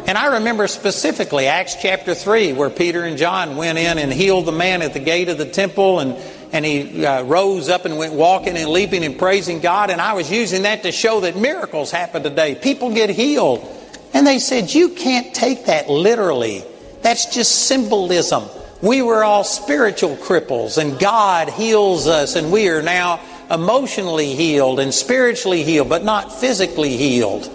And 0.08 0.20
I 0.20 0.38
remember 0.38 0.68
specifically 0.68 1.48
Acts 1.48 1.76
chapter 1.82 2.14
3, 2.14 2.54
where 2.54 2.70
Peter 2.70 3.04
and 3.04 3.18
John 3.18 3.58
went 3.58 3.80
in 3.80 3.98
and 3.98 4.14
healed 4.14 4.46
the 4.46 4.52
man 4.52 4.84
at 4.84 4.94
the 4.94 5.00
gate 5.00 5.30
of 5.30 5.40
the 5.40 5.48
temple, 5.48 6.00
and, 6.00 6.14
and 6.52 6.64
he 6.64 7.04
uh, 7.04 7.24
rose 7.24 7.70
up 7.70 7.86
and 7.86 7.98
went 7.98 8.14
walking 8.14 8.56
and 8.56 8.70
leaping 8.70 9.04
and 9.04 9.18
praising 9.18 9.62
God. 9.62 9.90
And 9.90 10.00
I 10.00 10.14
was 10.14 10.32
using 10.32 10.62
that 10.62 10.84
to 10.84 10.92
show 10.92 11.22
that 11.22 11.36
miracles 11.36 11.90
happen 11.90 12.22
today. 12.22 12.54
People 12.54 12.94
get 12.94 13.10
healed. 13.10 13.68
And 14.14 14.28
they 14.28 14.38
said, 14.38 14.72
You 14.72 14.90
can't 14.90 15.34
take 15.34 15.66
that 15.66 15.90
literally. 15.90 16.64
That's 17.02 17.34
just 17.34 17.66
symbolism. 17.68 18.44
We 18.84 19.02
were 19.02 19.24
all 19.24 19.44
spiritual 19.44 20.18
cripples, 20.18 20.78
and 20.78 21.00
God 21.00 21.50
heals 21.50 22.08
us, 22.08 22.36
and 22.36 22.52
we 22.52 22.70
are 22.70 22.84
now 22.84 23.22
emotionally 23.50 24.36
healed 24.36 24.80
and 24.80 24.94
spiritually 24.94 25.64
healed, 25.64 25.90
but 25.90 26.04
not 26.04 26.32
physically 26.32 26.96
healed. 26.96 27.50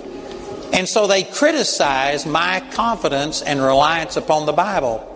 And 0.72 0.88
so 0.88 1.06
they 1.06 1.24
criticized 1.24 2.26
my 2.26 2.61
confidence 2.72 3.42
and 3.42 3.61
reliance 3.61 4.16
upon 4.16 4.46
the 4.46 4.52
Bible. 4.52 5.06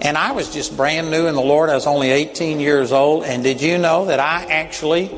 And 0.00 0.16
I 0.16 0.32
was 0.32 0.52
just 0.52 0.76
brand 0.76 1.10
new 1.10 1.26
in 1.26 1.34
the 1.34 1.42
Lord. 1.42 1.68
I 1.68 1.74
was 1.74 1.86
only 1.86 2.10
18 2.10 2.60
years 2.60 2.92
old. 2.92 3.24
And 3.24 3.42
did 3.42 3.60
you 3.60 3.76
know 3.76 4.06
that 4.06 4.18
I 4.18 4.44
actually 4.44 5.08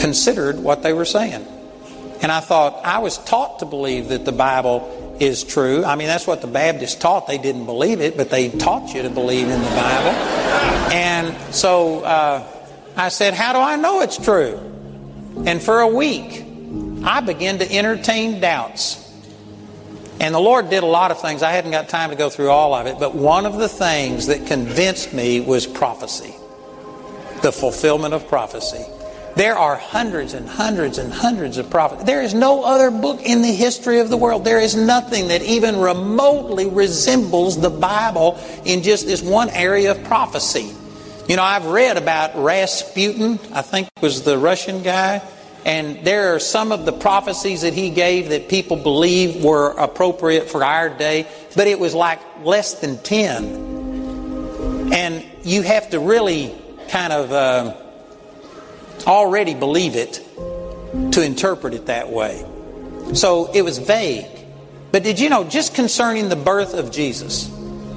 considered 0.00 0.58
what 0.58 0.82
they 0.82 0.92
were 0.92 1.04
saying? 1.04 1.46
And 2.20 2.32
I 2.32 2.40
thought, 2.40 2.84
I 2.84 2.98
was 2.98 3.18
taught 3.18 3.60
to 3.60 3.66
believe 3.66 4.08
that 4.08 4.24
the 4.24 4.32
Bible 4.32 5.16
is 5.20 5.44
true. 5.44 5.84
I 5.84 5.94
mean, 5.94 6.08
that's 6.08 6.26
what 6.26 6.40
the 6.40 6.48
Baptists 6.48 6.96
taught. 6.96 7.28
They 7.28 7.38
didn't 7.38 7.66
believe 7.66 8.00
it, 8.00 8.16
but 8.16 8.30
they 8.30 8.48
taught 8.48 8.94
you 8.94 9.02
to 9.02 9.10
believe 9.10 9.48
in 9.48 9.60
the 9.60 9.68
Bible. 9.68 10.10
And 10.92 11.54
so 11.54 12.00
uh, 12.02 12.44
I 12.96 13.08
said, 13.10 13.34
How 13.34 13.52
do 13.52 13.58
I 13.58 13.76
know 13.76 14.00
it's 14.00 14.16
true? 14.16 14.58
And 15.46 15.62
for 15.62 15.80
a 15.80 15.88
week, 15.88 16.44
I 17.04 17.20
began 17.20 17.58
to 17.58 17.72
entertain 17.72 18.40
doubts. 18.40 19.04
And 20.20 20.34
the 20.34 20.40
Lord 20.40 20.68
did 20.68 20.82
a 20.82 20.86
lot 20.86 21.10
of 21.10 21.20
things. 21.20 21.42
I 21.42 21.52
hadn't 21.52 21.70
got 21.70 21.88
time 21.88 22.10
to 22.10 22.16
go 22.16 22.28
through 22.28 22.50
all 22.50 22.74
of 22.74 22.86
it, 22.86 22.98
but 22.98 23.14
one 23.14 23.46
of 23.46 23.56
the 23.56 23.68
things 23.68 24.26
that 24.26 24.46
convinced 24.46 25.12
me 25.12 25.40
was 25.40 25.66
prophecy, 25.66 26.34
the 27.42 27.52
fulfillment 27.52 28.14
of 28.14 28.26
prophecy. 28.26 28.84
There 29.36 29.56
are 29.56 29.76
hundreds 29.76 30.34
and 30.34 30.48
hundreds 30.48 30.98
and 30.98 31.12
hundreds 31.12 31.58
of 31.58 31.70
prophets. 31.70 32.02
There 32.02 32.22
is 32.22 32.34
no 32.34 32.64
other 32.64 32.90
book 32.90 33.22
in 33.22 33.42
the 33.42 33.52
history 33.52 34.00
of 34.00 34.08
the 34.08 34.16
world. 34.16 34.44
There 34.44 34.58
is 34.58 34.74
nothing 34.74 35.28
that 35.28 35.42
even 35.42 35.78
remotely 35.78 36.66
resembles 36.66 37.60
the 37.60 37.70
Bible 37.70 38.36
in 38.64 38.82
just 38.82 39.06
this 39.06 39.22
one 39.22 39.48
area 39.50 39.92
of 39.92 40.02
prophecy. 40.02 40.72
You 41.28 41.36
know, 41.36 41.44
I've 41.44 41.66
read 41.66 41.96
about 41.96 42.34
Rasputin, 42.34 43.38
I 43.52 43.62
think 43.62 43.88
was 44.00 44.22
the 44.22 44.36
Russian 44.36 44.82
guy, 44.82 45.22
and 45.64 46.04
there 46.04 46.34
are 46.34 46.38
some 46.38 46.72
of 46.72 46.84
the 46.86 46.92
prophecies 46.92 47.62
that 47.62 47.74
he 47.74 47.90
gave 47.90 48.30
that 48.30 48.48
people 48.48 48.76
believe 48.76 49.44
were 49.44 49.72
appropriate 49.72 50.48
for 50.48 50.64
our 50.64 50.88
day, 50.88 51.26
but 51.54 51.66
it 51.66 51.78
was 51.78 51.94
like 51.94 52.20
less 52.44 52.74
than 52.80 52.98
10. 52.98 54.92
And 54.92 55.24
you 55.42 55.62
have 55.62 55.90
to 55.90 56.00
really 56.00 56.54
kind 56.88 57.12
of. 57.12 57.32
Uh, 57.32 57.84
already 59.08 59.54
believe 59.54 59.96
it 59.96 60.22
to 61.12 61.22
interpret 61.22 61.74
it 61.74 61.86
that 61.86 62.10
way. 62.10 62.44
So 63.14 63.50
it 63.52 63.62
was 63.62 63.78
vague. 63.78 64.26
But 64.92 65.02
did 65.02 65.18
you 65.18 65.28
know, 65.30 65.44
just 65.44 65.74
concerning 65.74 66.28
the 66.28 66.36
birth 66.36 66.74
of 66.74 66.90
Jesus, 66.90 67.50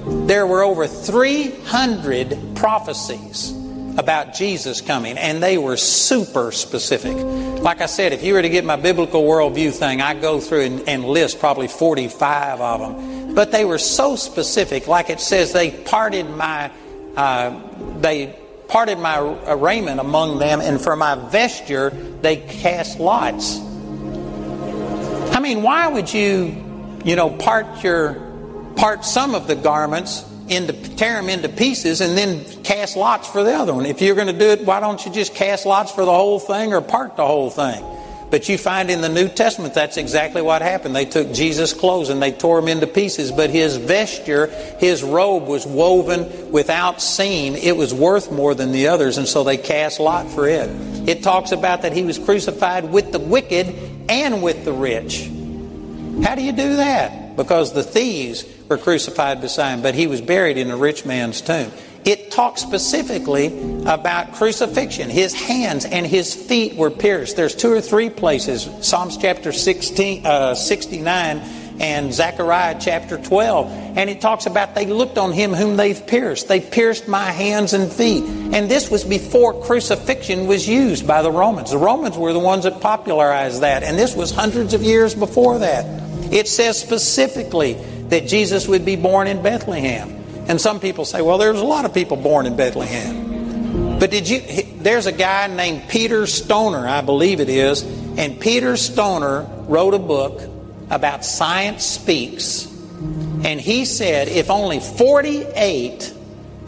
there 0.05 0.47
were 0.47 0.63
over 0.63 0.87
300 0.87 2.55
prophecies 2.55 3.53
about 3.97 4.33
Jesus 4.33 4.81
coming, 4.81 5.17
and 5.17 5.41
they 5.41 5.57
were 5.57 5.77
super 5.77 6.51
specific. 6.51 7.15
Like 7.61 7.81
I 7.81 7.85
said, 7.85 8.13
if 8.13 8.23
you 8.23 8.33
were 8.33 8.41
to 8.41 8.49
get 8.49 8.65
my 8.65 8.75
biblical 8.75 9.23
worldview 9.23 9.73
thing, 9.73 10.01
I 10.01 10.13
go 10.13 10.39
through 10.39 10.61
and, 10.61 10.89
and 10.89 11.05
list 11.05 11.39
probably 11.39 11.67
45 11.67 12.61
of 12.61 12.79
them. 12.79 13.35
But 13.35 13.51
they 13.51 13.65
were 13.65 13.77
so 13.77 14.15
specific, 14.15 14.87
like 14.87 15.09
it 15.09 15.19
says, 15.19 15.53
they 15.53 15.71
parted 15.71 16.29
my, 16.29 16.71
uh, 17.15 17.59
they 17.99 18.37
parted 18.67 18.97
my 18.97 19.19
raiment 19.53 19.99
among 19.99 20.39
them, 20.39 20.61
and 20.61 20.81
for 20.81 20.95
my 20.95 21.15
vesture 21.15 21.89
they 21.89 22.37
cast 22.37 22.99
lots. 22.99 23.59
I 25.33 25.39
mean, 25.39 25.61
why 25.61 25.87
would 25.87 26.13
you, 26.13 26.63
you 27.03 27.15
know, 27.15 27.29
part 27.29 27.83
your, 27.83 28.15
part 28.75 29.05
some 29.05 29.35
of 29.35 29.47
the 29.47 29.55
garments 29.55 30.25
into 30.51 30.73
tear 30.95 31.15
them 31.15 31.29
into 31.29 31.49
pieces 31.49 32.01
and 32.01 32.17
then 32.17 32.43
cast 32.63 32.95
lots 32.95 33.27
for 33.27 33.43
the 33.43 33.53
other 33.53 33.73
one. 33.73 33.85
If 33.85 34.01
you're 34.01 34.15
going 34.15 34.27
to 34.27 34.37
do 34.37 34.49
it, 34.49 34.65
why 34.65 34.79
don't 34.79 35.03
you 35.05 35.11
just 35.11 35.33
cast 35.33 35.65
lots 35.65 35.91
for 35.91 36.05
the 36.05 36.13
whole 36.13 36.39
thing 36.39 36.73
or 36.73 36.81
part 36.81 37.15
the 37.15 37.25
whole 37.25 37.49
thing? 37.49 37.83
But 38.31 38.47
you 38.47 38.57
find 38.57 38.89
in 38.89 39.01
the 39.01 39.09
New 39.09 39.27
Testament 39.27 39.73
that's 39.73 39.97
exactly 39.97 40.41
what 40.41 40.61
happened. 40.61 40.95
They 40.95 41.03
took 41.03 41.33
Jesus' 41.33 41.73
clothes 41.73 42.07
and 42.07 42.21
they 42.21 42.31
tore 42.31 42.61
them 42.61 42.69
into 42.69 42.87
pieces, 42.87 43.29
but 43.29 43.49
his 43.49 43.75
vesture, 43.75 44.47
his 44.79 45.03
robe 45.03 45.47
was 45.47 45.65
woven 45.67 46.49
without 46.49 47.01
seam. 47.01 47.55
It 47.55 47.75
was 47.75 47.93
worth 47.93 48.31
more 48.31 48.55
than 48.55 48.71
the 48.71 48.87
others, 48.87 49.17
and 49.17 49.27
so 49.27 49.43
they 49.43 49.57
cast 49.57 49.99
lot 49.99 50.29
for 50.29 50.47
it. 50.47 50.69
It 51.09 51.23
talks 51.23 51.51
about 51.51 51.81
that 51.81 51.91
he 51.91 52.03
was 52.03 52.17
crucified 52.17 52.89
with 52.89 53.11
the 53.11 53.19
wicked 53.19 53.75
and 54.07 54.41
with 54.41 54.63
the 54.63 54.71
rich. 54.71 55.29
How 56.23 56.35
do 56.35 56.41
you 56.41 56.53
do 56.53 56.77
that? 56.77 57.35
Because 57.35 57.73
the 57.73 57.83
thieves 57.83 58.45
were 58.71 58.77
crucified 58.77 59.41
beside 59.41 59.73
him, 59.73 59.81
but 59.81 59.93
he 59.93 60.07
was 60.07 60.21
buried 60.21 60.57
in 60.57 60.71
a 60.71 60.77
rich 60.77 61.05
man's 61.05 61.41
tomb. 61.41 61.69
It 62.05 62.31
talks 62.31 62.61
specifically 62.61 63.47
about 63.85 64.33
crucifixion. 64.33 65.09
His 65.09 65.33
hands 65.33 65.85
and 65.85 66.07
his 66.07 66.33
feet 66.33 66.75
were 66.75 66.89
pierced. 66.89 67.35
There's 67.35 67.53
two 67.53 67.71
or 67.71 67.81
three 67.81 68.09
places, 68.09 68.67
Psalms 68.79 69.17
chapter 69.17 69.51
16, 69.51 70.25
uh, 70.25 70.55
69 70.55 71.41
and 71.79 72.13
Zechariah 72.13 72.77
chapter 72.79 73.17
12. 73.17 73.97
And 73.97 74.09
it 74.09 74.21
talks 74.21 74.45
about 74.45 74.73
they 74.73 74.85
looked 74.85 75.17
on 75.17 75.33
him 75.33 75.51
whom 75.51 75.75
they've 75.75 76.07
pierced. 76.07 76.47
They 76.47 76.61
pierced 76.61 77.07
my 77.07 77.25
hands 77.25 77.73
and 77.73 77.91
feet. 77.91 78.23
And 78.23 78.71
this 78.71 78.89
was 78.89 79.03
before 79.03 79.61
crucifixion 79.65 80.47
was 80.47 80.67
used 80.67 81.05
by 81.05 81.21
the 81.21 81.31
Romans. 81.31 81.71
The 81.71 81.77
Romans 81.77 82.17
were 82.17 82.33
the 82.33 82.39
ones 82.39 82.63
that 82.63 82.79
popularized 82.79 83.61
that. 83.61 83.83
And 83.83 83.99
this 83.99 84.15
was 84.15 84.31
hundreds 84.31 84.73
of 84.73 84.81
years 84.81 85.13
before 85.13 85.59
that. 85.59 85.85
It 86.31 86.47
says 86.47 86.79
specifically 86.79 87.77
that 88.11 88.27
Jesus 88.27 88.67
would 88.67 88.83
be 88.83 88.97
born 88.97 89.27
in 89.27 89.41
Bethlehem. 89.41 90.09
And 90.47 90.59
some 90.59 90.81
people 90.81 91.05
say, 91.05 91.21
well, 91.21 91.37
there's 91.37 91.59
a 91.59 91.65
lot 91.65 91.85
of 91.85 91.93
people 91.93 92.17
born 92.17 92.45
in 92.45 92.57
Bethlehem. 92.57 93.99
But 93.99 94.11
did 94.11 94.27
you, 94.27 94.41
there's 94.79 95.05
a 95.05 95.13
guy 95.13 95.47
named 95.47 95.87
Peter 95.87 96.27
Stoner, 96.27 96.85
I 96.85 97.01
believe 97.01 97.39
it 97.39 97.47
is, 97.47 97.83
and 98.17 98.37
Peter 98.37 98.75
Stoner 98.75 99.47
wrote 99.67 99.93
a 99.93 99.99
book 99.99 100.41
about 100.89 101.23
science 101.23 101.85
speaks. 101.85 102.65
And 103.45 103.61
he 103.61 103.85
said 103.85 104.27
if 104.27 104.49
only 104.49 104.81
48 104.81 106.13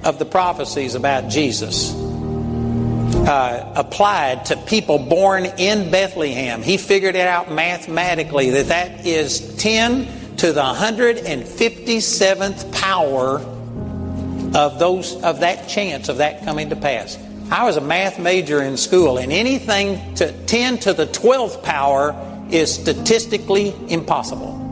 of 0.05 0.19
the 0.19 0.25
prophecies 0.25 0.95
about 0.95 1.29
Jesus 1.29 1.93
uh, 1.93 3.73
applied 3.75 4.45
to 4.45 4.55
people 4.55 4.97
born 4.97 5.45
in 5.45 5.91
Bethlehem, 5.91 6.61
he 6.61 6.77
figured 6.77 7.15
it 7.15 7.27
out 7.27 7.51
mathematically 7.51 8.51
that 8.51 8.67
that 8.67 9.05
is 9.05 9.57
10 9.57 10.22
to 10.37 10.53
the 10.53 10.61
157th 10.61 12.71
power 12.73 13.39
of 14.55 14.79
those 14.79 15.21
of 15.23 15.39
that 15.39 15.67
chance 15.67 16.09
of 16.09 16.17
that 16.17 16.43
coming 16.43 16.69
to 16.69 16.75
pass. 16.75 17.17
I 17.51 17.65
was 17.65 17.77
a 17.77 17.81
math 17.81 18.19
major 18.19 18.61
in 18.61 18.77
school, 18.77 19.17
and 19.17 19.31
anything 19.31 20.15
to 20.15 20.31
10 20.45 20.77
to 20.79 20.93
the 20.93 21.07
12th 21.07 21.63
power 21.63 22.15
is 22.49 22.73
statistically 22.73 23.73
impossible. 23.89 24.62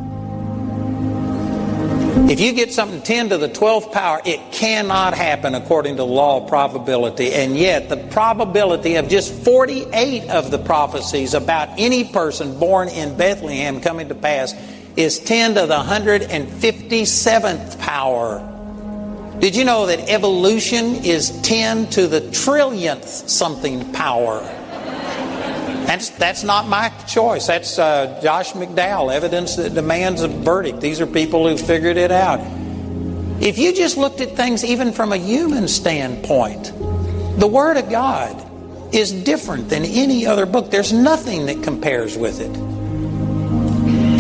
If 2.32 2.40
you 2.40 2.54
get 2.54 2.72
something 2.72 3.02
10 3.02 3.28
to 3.28 3.38
the 3.38 3.50
12th 3.50 3.92
power, 3.92 4.22
it 4.24 4.54
cannot 4.54 5.14
happen 5.14 5.54
according 5.54 5.98
to 5.98 6.04
the 6.04 6.06
law 6.06 6.42
of 6.42 6.48
probability. 6.48 7.34
And 7.34 7.58
yet, 7.58 7.90
the 7.90 7.98
probability 7.98 8.96
of 8.96 9.10
just 9.10 9.34
48 9.44 10.30
of 10.30 10.50
the 10.50 10.58
prophecies 10.58 11.34
about 11.34 11.78
any 11.78 12.06
person 12.06 12.58
born 12.58 12.88
in 12.88 13.18
Bethlehem 13.18 13.82
coming 13.82 14.08
to 14.08 14.16
pass 14.16 14.54
is 14.96 15.20
10 15.20 15.56
to 15.56 15.66
the 15.66 15.78
157th 15.78 17.78
power. 17.80 19.38
Did 19.42 19.54
you 19.54 19.66
know 19.66 19.88
that 19.88 20.08
evolution 20.08 21.04
is 21.04 21.32
10 21.42 21.90
to 21.90 22.08
the 22.08 22.22
trillionth 22.22 23.28
something 23.28 23.92
power? 23.92 24.40
That's, 25.86 26.10
that's 26.12 26.44
not 26.44 26.68
my 26.68 26.90
choice. 27.08 27.48
That's 27.48 27.78
uh, 27.78 28.20
Josh 28.24 28.54
McDowell, 28.54 29.14
evidence 29.14 29.56
that 29.58 29.74
demands 29.74 30.22
a 30.22 30.28
verdict. 30.28 30.80
These 30.80 31.02
are 31.02 31.08
people 31.08 31.48
who 31.48 31.58
figured 31.58 31.98
it 31.98 32.12
out. 32.12 32.40
If 33.42 33.58
you 33.58 33.74
just 33.74 33.98
looked 33.98 34.22
at 34.22 34.36
things 34.36 34.64
even 34.64 34.94
from 34.94 35.12
a 35.12 35.18
human 35.18 35.68
standpoint, 35.68 36.72
the 37.40 37.48
Word 37.48 37.78
of 37.78 37.90
God 37.90 38.48
is 38.94 39.12
different 39.12 39.70
than 39.70 39.84
any 39.84 40.26
other 40.26 40.46
book. 40.46 40.70
There's 40.70 40.94
nothing 40.94 41.48
that 41.48 41.64
compares 41.64 42.18
with 42.18 42.40
it. 42.40 42.56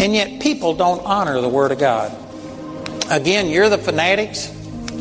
And 0.02 0.14
yet 0.16 0.42
people 0.42 0.74
don't 0.74 1.06
honor 1.06 1.40
the 1.40 1.50
Word 1.50 1.72
of 1.72 1.80
God. 1.80 2.12
Again, 3.12 3.50
you're 3.50 3.70
the 3.70 3.78
fanatics, 3.78 4.48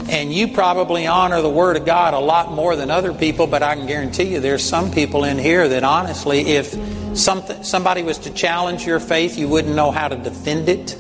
and 0.09 0.33
you 0.33 0.49
probably 0.49 1.07
honor 1.07 1.43
the 1.43 1.51
Word 1.51 1.77
of 1.77 1.85
God 1.85 2.15
a 2.15 2.19
lot 2.19 2.53
more 2.53 2.77
than 2.77 2.91
other 2.91 3.13
people, 3.13 3.47
but 3.47 3.63
I 3.63 3.75
can 3.75 3.87
guarantee 3.87 4.33
you 4.33 4.41
there's 4.41 4.65
some 4.65 4.91
people 4.91 5.25
in 5.25 5.39
here 5.39 5.69
that 5.69 5.85
honestly, 5.85 6.41
if 6.41 6.75
something, 7.17 7.63
somebody 7.65 8.03
was 8.03 8.19
to 8.19 8.31
challenge 8.31 8.87
your 8.87 9.01
faith, 9.01 9.39
you 9.39 9.49
wouldn't 9.49 9.75
know 9.75 9.91
how 9.91 10.09
to 10.09 10.17
defend 10.17 10.69
it. 10.69 10.97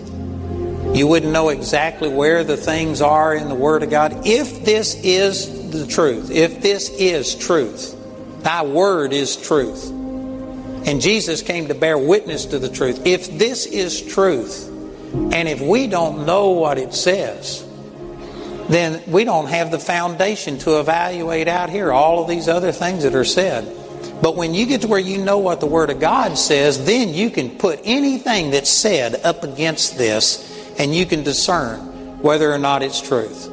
You 0.96 1.06
wouldn't 1.06 1.32
know 1.32 1.50
exactly 1.50 2.08
where 2.08 2.42
the 2.42 2.56
things 2.56 3.00
are 3.00 3.34
in 3.34 3.48
the 3.48 3.54
Word 3.54 3.82
of 3.82 3.90
God. 3.90 4.26
If 4.26 4.64
this 4.64 5.00
is 5.02 5.70
the 5.70 5.86
truth, 5.86 6.30
if 6.30 6.60
this 6.60 6.90
is 6.90 7.34
truth, 7.34 7.96
thy 8.42 8.64
Word 8.64 9.12
is 9.12 9.36
truth 9.36 9.92
and 10.86 11.00
Jesus 11.00 11.42
came 11.42 11.68
to 11.68 11.74
bear 11.74 11.98
witness 11.98 12.46
to 12.46 12.58
the 12.58 12.68
truth. 12.68 13.06
If 13.06 13.38
this 13.38 13.66
is 13.66 14.00
truth, 14.00 14.68
and 15.12 15.48
if 15.48 15.60
we 15.60 15.86
don't 15.86 16.24
know 16.26 16.50
what 16.50 16.78
it 16.78 16.94
says, 16.94 17.66
then 18.70 19.02
we 19.10 19.24
don't 19.24 19.48
have 19.48 19.70
the 19.70 19.78
foundation 19.78 20.58
to 20.58 20.78
evaluate 20.78 21.48
out 21.48 21.70
here 21.70 21.92
all 21.92 22.22
of 22.22 22.28
these 22.28 22.48
other 22.48 22.70
things 22.70 23.02
that 23.02 23.14
are 23.14 23.24
said. 23.24 23.64
But 24.22 24.36
when 24.36 24.54
you 24.54 24.66
get 24.66 24.82
to 24.82 24.88
where 24.88 25.00
you 25.00 25.24
know 25.24 25.38
what 25.38 25.60
the 25.60 25.66
Word 25.66 25.90
of 25.90 25.98
God 25.98 26.38
says, 26.38 26.84
then 26.84 27.12
you 27.12 27.30
can 27.30 27.50
put 27.58 27.80
anything 27.84 28.50
that's 28.50 28.70
said 28.70 29.16
up 29.24 29.42
against 29.42 29.98
this 29.98 30.46
and 30.78 30.94
you 30.94 31.04
can 31.04 31.22
discern 31.22 32.20
whether 32.20 32.52
or 32.52 32.58
not 32.58 32.82
it's 32.82 33.00
truth. 33.00 33.50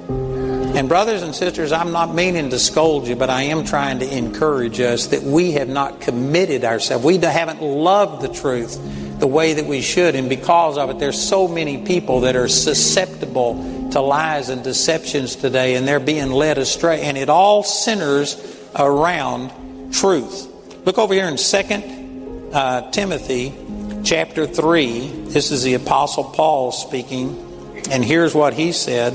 And, 0.77 0.87
brothers 0.87 1.23
and 1.23 1.33
sisters, 1.33 1.71
I'm 1.71 1.91
not 1.91 2.13
meaning 2.13 2.51
to 2.51 2.59
scold 2.59 3.07
you, 3.07 3.15
but 3.15 3.31
I 3.31 3.43
am 3.43 3.65
trying 3.65 3.97
to 3.99 4.17
encourage 4.17 4.79
us 4.79 5.07
that 5.07 5.23
we 5.23 5.53
have 5.53 5.69
not 5.69 6.01
committed 6.01 6.63
ourselves. 6.63 7.03
We 7.03 7.17
haven't 7.17 7.63
loved 7.63 8.21
the 8.21 8.27
truth 8.27 8.79
the 9.19 9.25
way 9.25 9.53
that 9.53 9.65
we 9.65 9.81
should. 9.81 10.13
And 10.13 10.29
because 10.29 10.77
of 10.77 10.91
it, 10.91 10.99
there's 10.99 11.19
so 11.19 11.47
many 11.47 11.83
people 11.83 12.21
that 12.21 12.35
are 12.35 12.47
susceptible 12.47 13.55
to 13.97 14.01
lies 14.01 14.49
and 14.49 14.63
deceptions 14.63 15.35
today, 15.35 15.73
and 15.73 15.87
they're 15.87 15.99
being 15.99 16.29
led 16.29 16.59
astray. 16.59 17.01
And 17.01 17.17
it 17.17 17.29
all 17.29 17.63
centers 17.63 18.37
around 18.75 19.91
truth. 19.91 20.47
Look 20.85 20.99
over 20.99 21.15
here 21.15 21.25
in 21.25 21.37
2 21.37 22.51
uh, 22.53 22.91
Timothy 22.91 23.55
chapter 24.03 24.45
3. 24.45 25.07
This 25.29 25.49
is 25.49 25.63
the 25.63 25.73
Apostle 25.73 26.25
Paul 26.25 26.71
speaking. 26.71 27.81
And 27.89 28.05
here's 28.05 28.35
what 28.35 28.53
he 28.53 28.71
said 28.71 29.13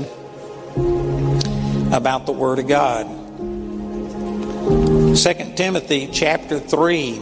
about 1.93 2.25
the 2.25 2.33
Word 2.33 2.59
of 2.59 2.67
God. 2.67 3.05
2 5.15 5.15
Timothy 5.55 6.09
chapter 6.11 6.59
3, 6.59 7.21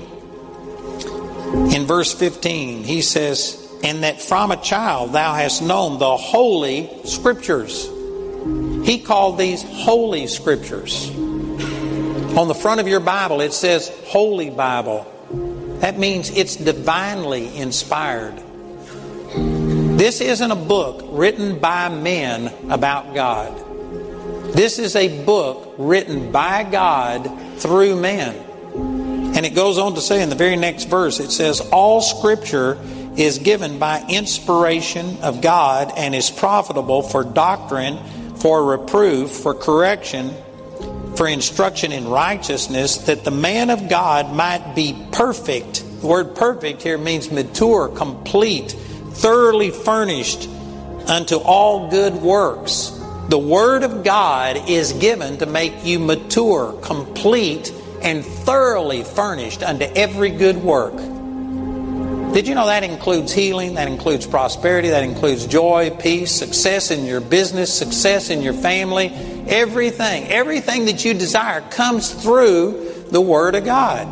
in 1.76 1.86
verse 1.86 2.12
15, 2.12 2.86
he 2.86 3.04
says, 3.04 3.61
And 3.84 4.04
that 4.04 4.22
from 4.22 4.52
a 4.52 4.58
child 4.58 5.14
thou 5.14 5.34
hast 5.34 5.62
known 5.62 6.00
the 6.00 6.18
holy 6.18 6.90
scriptures. 7.06 7.90
He 8.86 9.00
called 9.00 9.38
these 9.38 9.64
holy 9.64 10.28
scriptures. 10.28 11.10
On 12.38 12.48
the 12.48 12.56
front 12.56 12.80
of 12.80 12.88
your 12.88 13.00
Bible, 13.00 13.42
it 13.42 13.54
says 13.54 13.92
Holy 14.06 14.50
Bible. 14.50 15.06
That 15.82 16.00
means 16.00 16.30
it's 16.30 16.56
divinely 16.56 17.58
inspired. 17.58 18.42
This 19.98 20.22
isn't 20.22 20.52
a 20.52 20.56
book 20.56 21.04
written 21.10 21.60
by 21.60 21.90
men 21.90 22.54
about 22.72 23.14
God. 23.14 24.54
This 24.54 24.80
is 24.80 24.96
a 24.96 25.24
book 25.24 25.76
written 25.78 26.32
by 26.32 26.64
God 26.64 27.30
through 27.60 28.00
men. 28.00 28.36
And 29.36 29.46
it 29.46 29.56
goes 29.56 29.78
on 29.78 29.96
to 29.96 30.02
say 30.02 30.22
in 30.22 30.30
the 30.30 30.36
very 30.36 30.56
next 30.56 30.86
verse, 30.86 31.20
it 31.20 31.32
says, 31.32 31.62
All 31.62 32.02
scripture 32.02 32.78
is 33.18 33.40
given 33.40 33.80
by 33.80 34.04
inspiration 34.08 35.18
of 35.22 35.42
God 35.42 35.92
and 35.98 36.16
is 36.16 36.30
profitable 36.30 37.02
for 37.02 37.24
doctrine, 37.24 37.98
for 38.36 38.64
reproof, 38.64 39.32
for 39.32 39.54
correction, 39.54 40.34
for 41.16 41.28
instruction 41.28 41.92
in 41.92 42.08
righteousness, 42.08 42.98
that 43.06 43.24
the 43.24 43.32
man 43.32 43.70
of 43.70 43.90
God 43.90 44.34
might 44.34 44.76
be 44.76 44.96
perfect. 45.12 45.84
The 46.02 46.08
word 46.08 46.36
perfect 46.36 46.82
here 46.82 46.98
means 46.98 47.32
mature, 47.32 47.90
complete, 47.90 48.72
thoroughly 48.72 49.72
furnished 49.72 50.48
unto 51.08 51.36
all 51.36 51.90
good 51.90 52.14
works. 52.16 52.98
The 53.30 53.38
Word 53.38 53.84
of 53.84 54.04
God 54.04 54.70
is 54.70 54.94
given 54.94 55.38
to 55.38 55.46
make 55.46 55.86
you 55.86 56.00
mature, 56.00 56.74
complete, 56.82 57.72
and 58.02 58.26
thoroughly 58.26 59.04
furnished 59.04 59.64
unto 59.64 59.86
every 59.86 60.32
good 60.32 60.58
work. 60.58 60.94
Did 62.34 62.48
you 62.48 62.56
know 62.56 62.68
that 62.68 62.84
includes 62.84 63.34
healing, 63.34 63.74
that 63.74 63.90
includes 63.90 64.26
prosperity, 64.26 64.90
that 64.90 65.04
includes 65.04 65.46
joy, 65.46 65.90
peace, 65.90 66.32
success 66.32 66.90
in 66.90 67.06
your 67.06 67.20
business, 67.20 67.74
success 67.74 68.30
in 68.30 68.42
your 68.42 68.54
family, 68.54 69.08
everything. 69.48 70.28
Everything 70.28 70.86
that 70.86 71.04
you 71.04 71.14
desire 71.14 71.60
comes 71.60 72.10
through 72.10 73.08
the 73.12 73.20
Word 73.20 73.56
of 73.56 73.66
God. 73.66 74.08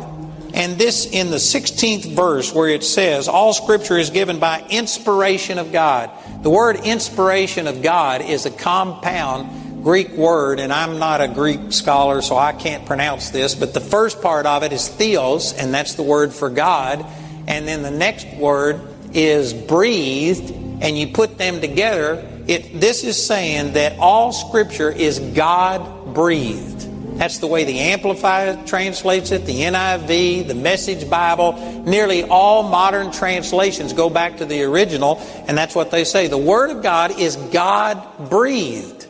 And 0.52 0.76
this 0.76 1.06
in 1.06 1.30
the 1.30 1.36
16th 1.36 2.14
verse 2.14 2.54
where 2.54 2.68
it 2.68 2.84
says, 2.84 3.26
All 3.26 3.54
Scripture 3.54 3.96
is 3.96 4.10
given 4.10 4.38
by 4.38 4.66
inspiration 4.68 5.58
of 5.58 5.72
God. 5.72 6.10
The 6.42 6.50
word 6.50 6.76
inspiration 6.84 7.66
of 7.66 7.82
God 7.82 8.20
is 8.20 8.44
a 8.44 8.50
compound 8.50 9.82
Greek 9.82 10.10
word, 10.10 10.60
and 10.60 10.72
I'm 10.72 10.98
not 10.98 11.22
a 11.22 11.28
Greek 11.28 11.72
scholar, 11.72 12.20
so 12.20 12.36
I 12.36 12.52
can't 12.52 12.84
pronounce 12.84 13.30
this, 13.30 13.54
but 13.54 13.72
the 13.72 13.80
first 13.80 14.20
part 14.20 14.44
of 14.44 14.62
it 14.62 14.72
is 14.72 14.88
theos, 14.88 15.54
and 15.54 15.72
that's 15.72 15.94
the 15.94 16.02
word 16.02 16.34
for 16.34 16.50
God. 16.50 17.06
And 17.50 17.66
then 17.66 17.82
the 17.82 17.90
next 17.90 18.28
word 18.36 18.80
is 19.12 19.52
breathed, 19.52 20.52
and 20.52 20.96
you 20.96 21.08
put 21.08 21.36
them 21.36 21.60
together. 21.60 22.24
It, 22.46 22.80
this 22.80 23.02
is 23.02 23.26
saying 23.26 23.72
that 23.72 23.98
all 23.98 24.30
Scripture 24.32 24.88
is 24.88 25.18
God 25.18 26.14
breathed. 26.14 26.86
That's 27.18 27.38
the 27.38 27.48
way 27.48 27.64
the 27.64 27.80
Amplified 27.80 28.68
translates 28.68 29.32
it, 29.32 29.46
the 29.46 29.62
NIV, 29.62 30.46
the 30.46 30.54
Message 30.54 31.10
Bible. 31.10 31.82
Nearly 31.84 32.22
all 32.22 32.62
modern 32.62 33.10
translations 33.10 33.92
go 33.94 34.08
back 34.08 34.36
to 34.36 34.44
the 34.44 34.62
original, 34.62 35.18
and 35.48 35.58
that's 35.58 35.74
what 35.74 35.90
they 35.90 36.04
say. 36.04 36.28
The 36.28 36.38
Word 36.38 36.70
of 36.70 36.84
God 36.84 37.18
is 37.18 37.34
God 37.34 38.30
breathed. 38.30 39.08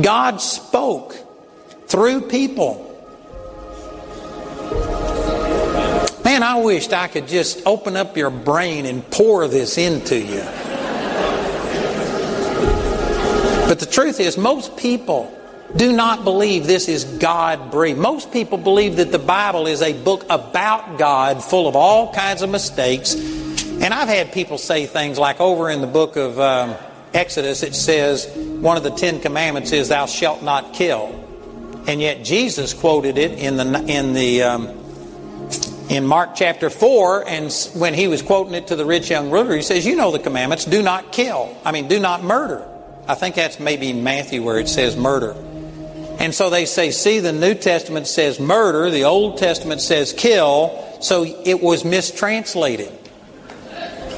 God 0.00 0.40
spoke 0.40 1.16
through 1.88 2.28
people. 2.28 2.93
Man, 6.34 6.42
I 6.42 6.58
wished 6.58 6.92
I 6.92 7.06
could 7.06 7.28
just 7.28 7.64
open 7.64 7.96
up 7.96 8.16
your 8.16 8.28
brain 8.28 8.86
and 8.86 9.08
pour 9.08 9.46
this 9.46 9.78
into 9.78 10.18
you. 10.18 10.42
But 13.68 13.78
the 13.78 13.86
truth 13.88 14.18
is, 14.18 14.36
most 14.36 14.76
people 14.76 15.32
do 15.76 15.92
not 15.92 16.24
believe 16.24 16.66
this 16.66 16.88
is 16.88 17.04
God 17.04 17.70
breathed. 17.70 18.00
Most 18.00 18.32
people 18.32 18.58
believe 18.58 18.96
that 18.96 19.12
the 19.12 19.18
Bible 19.20 19.68
is 19.68 19.80
a 19.80 19.92
book 19.92 20.26
about 20.28 20.98
God 20.98 21.40
full 21.40 21.68
of 21.68 21.76
all 21.76 22.12
kinds 22.12 22.42
of 22.42 22.50
mistakes. 22.50 23.14
And 23.14 23.94
I've 23.94 24.08
had 24.08 24.32
people 24.32 24.58
say 24.58 24.86
things 24.86 25.20
like 25.20 25.40
over 25.40 25.70
in 25.70 25.80
the 25.80 25.86
book 25.86 26.16
of 26.16 26.40
um, 26.40 26.74
Exodus, 27.12 27.62
it 27.62 27.76
says 27.76 28.26
one 28.36 28.76
of 28.76 28.82
the 28.82 28.90
Ten 28.90 29.20
Commandments 29.20 29.70
is, 29.70 29.90
Thou 29.90 30.06
shalt 30.06 30.42
not 30.42 30.74
kill. 30.74 31.14
And 31.86 32.00
yet 32.00 32.24
Jesus 32.24 32.74
quoted 32.74 33.18
it 33.18 33.38
in 33.38 33.56
the, 33.56 33.84
in 33.86 34.14
the 34.14 34.42
um, 34.42 34.83
in 35.88 36.06
Mark 36.06 36.34
chapter 36.34 36.70
4, 36.70 37.28
and 37.28 37.52
when 37.74 37.94
he 37.94 38.08
was 38.08 38.22
quoting 38.22 38.54
it 38.54 38.68
to 38.68 38.76
the 38.76 38.86
rich 38.86 39.10
young 39.10 39.30
ruler, 39.30 39.54
he 39.54 39.62
says, 39.62 39.86
You 39.86 39.96
know 39.96 40.10
the 40.10 40.18
commandments 40.18 40.64
do 40.64 40.82
not 40.82 41.12
kill. 41.12 41.56
I 41.64 41.72
mean, 41.72 41.88
do 41.88 42.00
not 42.00 42.22
murder. 42.22 42.66
I 43.06 43.14
think 43.14 43.34
that's 43.34 43.60
maybe 43.60 43.92
Matthew 43.92 44.42
where 44.42 44.58
it 44.58 44.68
says 44.68 44.96
murder. 44.96 45.36
And 46.18 46.34
so 46.34 46.48
they 46.48 46.64
say, 46.64 46.90
See, 46.90 47.18
the 47.18 47.32
New 47.32 47.54
Testament 47.54 48.06
says 48.06 48.40
murder, 48.40 48.90
the 48.90 49.04
Old 49.04 49.36
Testament 49.36 49.80
says 49.82 50.12
kill, 50.12 50.98
so 51.00 51.24
it 51.24 51.62
was 51.62 51.84
mistranslated. 51.84 52.92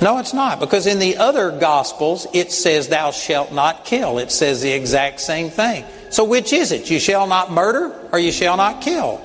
No, 0.02 0.18
it's 0.18 0.34
not, 0.34 0.60
because 0.60 0.86
in 0.86 0.98
the 0.98 1.16
other 1.16 1.50
Gospels 1.50 2.26
it 2.32 2.52
says, 2.52 2.88
Thou 2.88 3.10
shalt 3.10 3.52
not 3.52 3.84
kill. 3.84 4.18
It 4.18 4.30
says 4.30 4.62
the 4.62 4.70
exact 4.70 5.20
same 5.20 5.50
thing. 5.50 5.84
So 6.10 6.24
which 6.24 6.52
is 6.52 6.70
it? 6.70 6.90
You 6.90 7.00
shall 7.00 7.26
not 7.26 7.50
murder 7.50 7.92
or 8.12 8.18
you 8.18 8.30
shall 8.30 8.56
not 8.56 8.82
kill? 8.82 9.20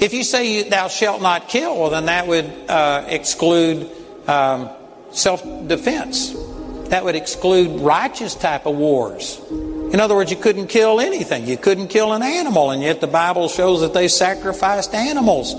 If 0.00 0.12
you 0.12 0.24
say 0.24 0.68
thou 0.68 0.88
shalt 0.88 1.22
not 1.22 1.48
kill, 1.48 1.78
well, 1.78 1.90
then 1.90 2.06
that 2.06 2.26
would 2.26 2.52
uh, 2.68 3.04
exclude 3.08 3.90
um, 4.26 4.68
self 5.10 5.42
defense. 5.66 6.34
That 6.88 7.04
would 7.04 7.16
exclude 7.16 7.80
righteous 7.80 8.34
type 8.34 8.66
of 8.66 8.76
wars. 8.76 9.40
In 9.50 10.00
other 10.00 10.14
words, 10.14 10.30
you 10.30 10.36
couldn't 10.36 10.66
kill 10.66 11.00
anything. 11.00 11.46
You 11.46 11.56
couldn't 11.56 11.88
kill 11.88 12.12
an 12.12 12.22
animal, 12.22 12.70
and 12.70 12.82
yet 12.82 13.00
the 13.00 13.06
Bible 13.06 13.48
shows 13.48 13.80
that 13.80 13.94
they 13.94 14.08
sacrificed 14.08 14.94
animals. 14.94 15.54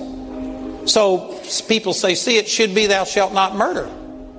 So 0.92 1.40
people 1.68 1.94
say, 1.94 2.16
see, 2.16 2.38
it 2.38 2.48
should 2.48 2.76
be 2.76 2.88
thou 2.88 3.04
shalt 3.04 3.34
not 3.34 3.56
murder. 3.56 3.90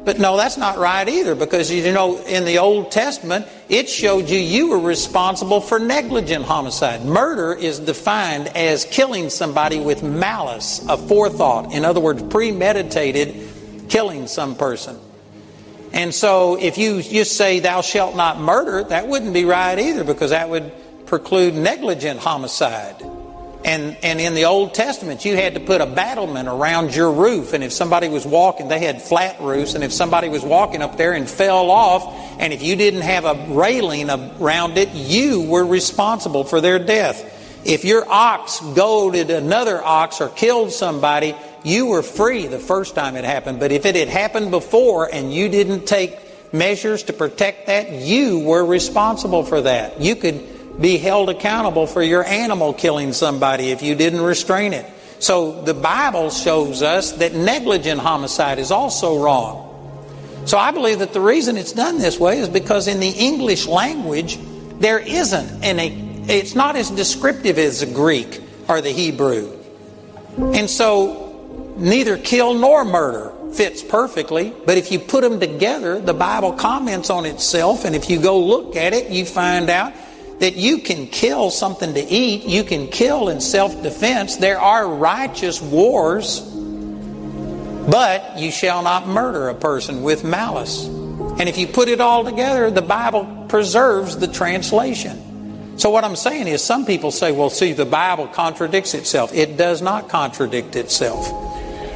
But 0.09 0.19
no, 0.19 0.39
that's 0.39 0.57
not 0.57 0.79
right 0.79 1.07
either 1.07 1.35
because 1.35 1.71
you 1.71 1.93
know 1.93 2.17
in 2.23 2.47
the 2.47 2.57
Old 2.57 2.91
Testament 2.91 3.47
it 3.69 3.91
showed 3.91 4.31
you 4.31 4.39
you 4.39 4.71
were 4.71 4.79
responsible 4.79 5.61
for 5.61 5.79
negligent 5.79 6.47
homicide. 6.47 7.05
Murder 7.05 7.53
is 7.53 7.79
defined 7.79 8.49
as 8.57 8.87
killing 8.87 9.29
somebody 9.29 9.79
with 9.81 10.03
malice, 10.03 10.83
a 10.89 10.97
forethought. 10.97 11.75
In 11.75 11.85
other 11.85 12.01
words, 12.01 12.23
premeditated 12.23 13.37
killing 13.91 14.29
some 14.29 14.57
person. 14.57 14.99
And 15.93 16.15
so 16.15 16.59
if 16.59 16.79
you 16.79 17.03
just 17.03 17.37
say 17.37 17.61
thou 17.61 17.83
shalt 17.83 18.17
not 18.17 18.41
murder, 18.41 18.85
that 18.85 19.09
wouldn't 19.09 19.35
be 19.35 19.45
right 19.45 19.79
either 19.79 20.05
because 20.05 20.31
that 20.31 20.49
would 20.49 20.73
preclude 21.05 21.53
negligent 21.53 22.19
homicide. 22.19 22.97
And, 23.65 23.97
and 24.03 24.21
in 24.21 24.35
the 24.35 24.45
Old 24.45 24.73
Testament, 24.75 25.25
you 25.25 25.35
had 25.35 25.55
to 25.55 25.61
put 25.61 25.81
a 25.81 25.87
battlement 25.87 26.49
around 26.49 26.95
your 26.95 27.11
roof. 27.11 27.53
And 27.53 27.65
if 27.65 27.73
somebody 27.73 28.09
was 28.09 28.25
walking, 28.25 28.69
they 28.69 28.79
had 28.79 29.03
flat 29.03 29.41
roofs. 29.41 29.75
And 29.75 29.83
if 29.83 29.93
somebody 29.93 30.29
was 30.29 30.45
walking 30.45 30.81
up 30.81 30.97
there 30.97 31.13
and 31.13 31.29
fell 31.29 31.71
off, 31.71 32.05
and 32.39 32.53
if 32.53 32.63
you 32.63 32.77
didn't 32.77 33.01
have 33.01 33.25
a 33.25 33.47
railing 33.53 34.09
around 34.11 34.79
it, 34.79 34.91
you 34.91 35.43
were 35.43 35.67
responsible 35.67 36.45
for 36.45 36.61
their 36.61 36.79
death. 36.79 37.35
If 37.65 37.85
your 37.85 38.09
ox 38.09 38.61
goaded 38.75 39.31
another 39.31 39.83
ox 39.83 40.21
or 40.21 40.29
killed 40.29 40.71
somebody, 40.71 41.35
you 41.65 41.87
were 41.87 42.03
free 42.03 42.47
the 42.47 42.61
first 42.61 42.95
time 42.95 43.17
it 43.17 43.25
happened. 43.25 43.59
But 43.59 43.73
if 43.73 43.85
it 43.85 43.97
had 43.97 44.09
happened 44.09 44.53
before 44.53 45.13
and 45.13 45.33
you 45.33 45.49
didn't 45.49 45.87
take 45.87 46.19
measures 46.53 47.03
to 47.05 47.13
protect 47.13 47.67
that, 47.67 47.91
you 47.91 48.39
were 48.39 48.65
responsible 48.65 49.43
for 49.45 49.61
that. 49.63 50.01
You 50.01 50.15
could 50.15 50.49
be 50.81 50.97
held 50.99 51.29
accountable 51.29 51.87
for 51.87 52.03
your 52.03 52.25
animal 52.25 52.73
killing 52.73 53.13
somebody 53.13 53.71
if 53.71 53.83
you 53.83 53.95
didn't 53.95 54.21
restrain 54.21 54.73
it. 54.73 54.87
So 55.19 55.63
the 55.63 55.75
Bible 55.75 56.31
shows 56.31 56.83
us 56.83 57.13
that 57.13 57.35
negligent 57.35 58.01
homicide 58.01 58.59
is 58.59 58.71
also 58.71 59.21
wrong. 59.23 59.65
So 60.47 60.57
I 60.57 60.71
believe 60.71 61.01
that 61.01 61.13
the 61.13 61.21
reason 61.21 61.57
it's 61.57 61.73
done 61.73 61.99
this 61.99 62.19
way 62.19 62.39
is 62.39 62.49
because 62.49 62.89
in 62.89 63.01
the 63.01 63.11
English 63.11 63.67
language, 63.67 64.39
there 64.79 64.99
isn't 64.99 65.65
an, 65.65 65.79
it's 66.31 66.55
not 66.55 66.77
as 66.77 66.91
descriptive 66.91 67.59
as 67.59 67.81
the 67.81 67.87
Greek 67.87 68.41
or 68.69 68.81
the 68.81 68.91
Hebrew. 68.91 69.59
And 70.39 70.71
so 70.71 71.75
neither 71.77 72.17
kill 72.17 72.55
nor 72.55 72.85
murder 72.85 73.33
fits 73.53 73.83
perfectly, 73.83 74.53
but 74.67 74.79
if 74.79 74.93
you 74.93 74.99
put 74.99 75.23
them 75.23 75.41
together, 75.41 76.01
the 76.01 76.15
Bible 76.15 76.53
comments 76.53 77.11
on 77.11 77.27
itself, 77.27 77.85
and 77.85 77.97
if 77.97 78.09
you 78.09 78.21
go 78.21 78.39
look 78.39 78.77
at 78.77 78.93
it, 78.93 79.11
you 79.11 79.25
find 79.25 79.69
out 79.69 79.93
that 80.41 80.57
you 80.57 80.79
can 80.79 81.07
kill 81.07 81.51
something 81.51 81.95
to 81.95 82.01
eat, 82.01 82.45
you 82.45 82.65
can 82.65 82.89
kill 82.89 83.29
in 83.29 83.41
self 83.41 83.83
defense. 83.83 84.37
There 84.37 84.61
are 84.61 84.89
righteous 84.89 85.61
wars, 85.61 86.41
but 86.41 88.39
you 88.39 88.51
shall 88.51 88.83
not 88.83 89.09
murder 89.09 89.49
a 89.49 89.55
person 89.55 90.03
with 90.03 90.25
malice. 90.25 90.87
And 90.87 91.49
if 91.49 91.59
you 91.59 91.67
put 91.67 91.89
it 91.89 92.01
all 92.01 92.25
together, 92.25 92.71
the 92.71 92.83
Bible 92.83 93.47
preserves 93.49 94.17
the 94.17 94.29
translation. 94.29 95.77
So, 95.79 95.91
what 95.91 96.05
I'm 96.05 96.17
saying 96.17 96.49
is, 96.49 96.63
some 96.63 96.87
people 96.87 97.13
say, 97.13 97.31
well, 97.31 97.51
see, 97.51 97.73
the 97.73 97.87
Bible 97.87 98.27
contradicts 98.27 98.95
itself. 98.95 99.33
It 99.33 99.57
does 99.57 99.81
not 99.81 100.09
contradict 100.09 100.75
itself. 100.75 101.31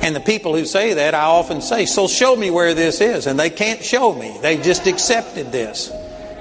And 0.03 0.17
the 0.17 0.21
people 0.21 0.57
who 0.57 0.65
say 0.65 0.95
that, 0.95 1.15
I 1.15 1.25
often 1.25 1.61
say, 1.61 1.87
so 1.87 2.09
show 2.09 2.35
me 2.35 2.51
where 2.51 2.75
this 2.75 3.01
is. 3.01 3.27
And 3.27 3.39
they 3.39 3.51
can't 3.51 3.83
show 3.83 4.13
me. 4.13 4.37
They 4.41 4.57
just 4.57 4.87
accepted 4.87 5.53
this. 5.53 5.93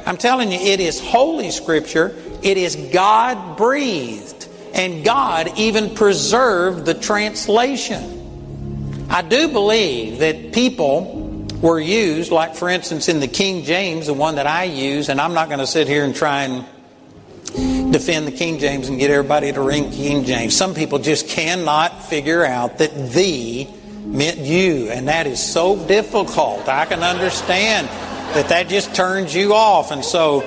I'm 0.06 0.18
telling 0.18 0.52
you, 0.52 0.60
it 0.60 0.80
is 0.80 0.99
Holy 0.99 1.52
Scripture. 1.52 2.16
It 2.41 2.58
is 2.58 2.76
God 2.76 3.58
breathed. 3.58 4.47
And 4.74 5.04
God 5.04 5.58
even 5.58 5.95
preserved 5.95 6.86
the 6.86 6.93
translation. 6.93 9.08
I 9.10 9.22
do 9.22 9.49
believe 9.49 10.20
that 10.20 10.54
people 10.54 11.45
were 11.62 11.80
used, 11.80 12.32
like 12.32 12.56
for 12.56 12.70
instance 12.70 13.10
in 13.10 13.20
the 13.20 13.28
King 13.28 13.64
James, 13.64 14.08
the 14.08 14.14
one 14.14 14.36
that 14.36 14.47
I 14.47 14.64
use, 14.64 15.10
and 15.10 15.20
I'm 15.20 15.34
not 15.34 15.47
going 15.47 15.60
to 15.60 15.68
sit 15.68 15.88
here 15.88 16.06
and 16.06 16.16
try 16.16 16.43
and 16.43 17.91
defend 17.91 18.26
the 18.26 18.32
King 18.32 18.58
James 18.58 18.88
and 18.88 18.97
get 18.97 19.12
everybody 19.12 19.52
to 19.52 19.62
ring 19.62 19.91
King 19.91 20.24
James. 20.24 20.56
Some 20.56 20.74
people 20.74 20.97
just 20.97 21.28
cannot 21.28 22.06
figure 22.06 22.45
out 22.45 22.78
that 22.78 23.12
the 23.12 23.68
meant 24.06 24.39
you, 24.39 24.89
and 24.89 25.08
that 25.08 25.28
is 25.28 25.41
so 25.41 25.76
difficult. 25.88 26.68
I 26.68 26.86
can 26.86 27.04
understand 27.04 27.89
that 28.34 28.50
that 28.50 28.70
just 28.70 28.96
turns 28.96 29.36
you 29.36 29.54
off. 29.54 29.92
And 29.92 30.04
so 30.04 30.44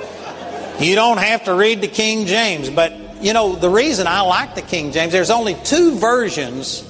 you 0.79 0.95
don't 0.95 1.19
have 1.19 1.45
to 1.45 1.53
read 1.53 1.81
the 1.81 1.87
King 1.87 2.25
James, 2.25 2.69
but 2.69 2.93
you 3.21 3.33
know, 3.33 3.55
the 3.55 3.69
reason 3.69 4.07
I 4.07 4.21
like 4.21 4.55
the 4.55 4.61
King 4.61 4.91
James, 4.91 5.11
there's 5.11 5.29
only 5.29 5.55
two 5.63 5.97
versions, 5.97 6.83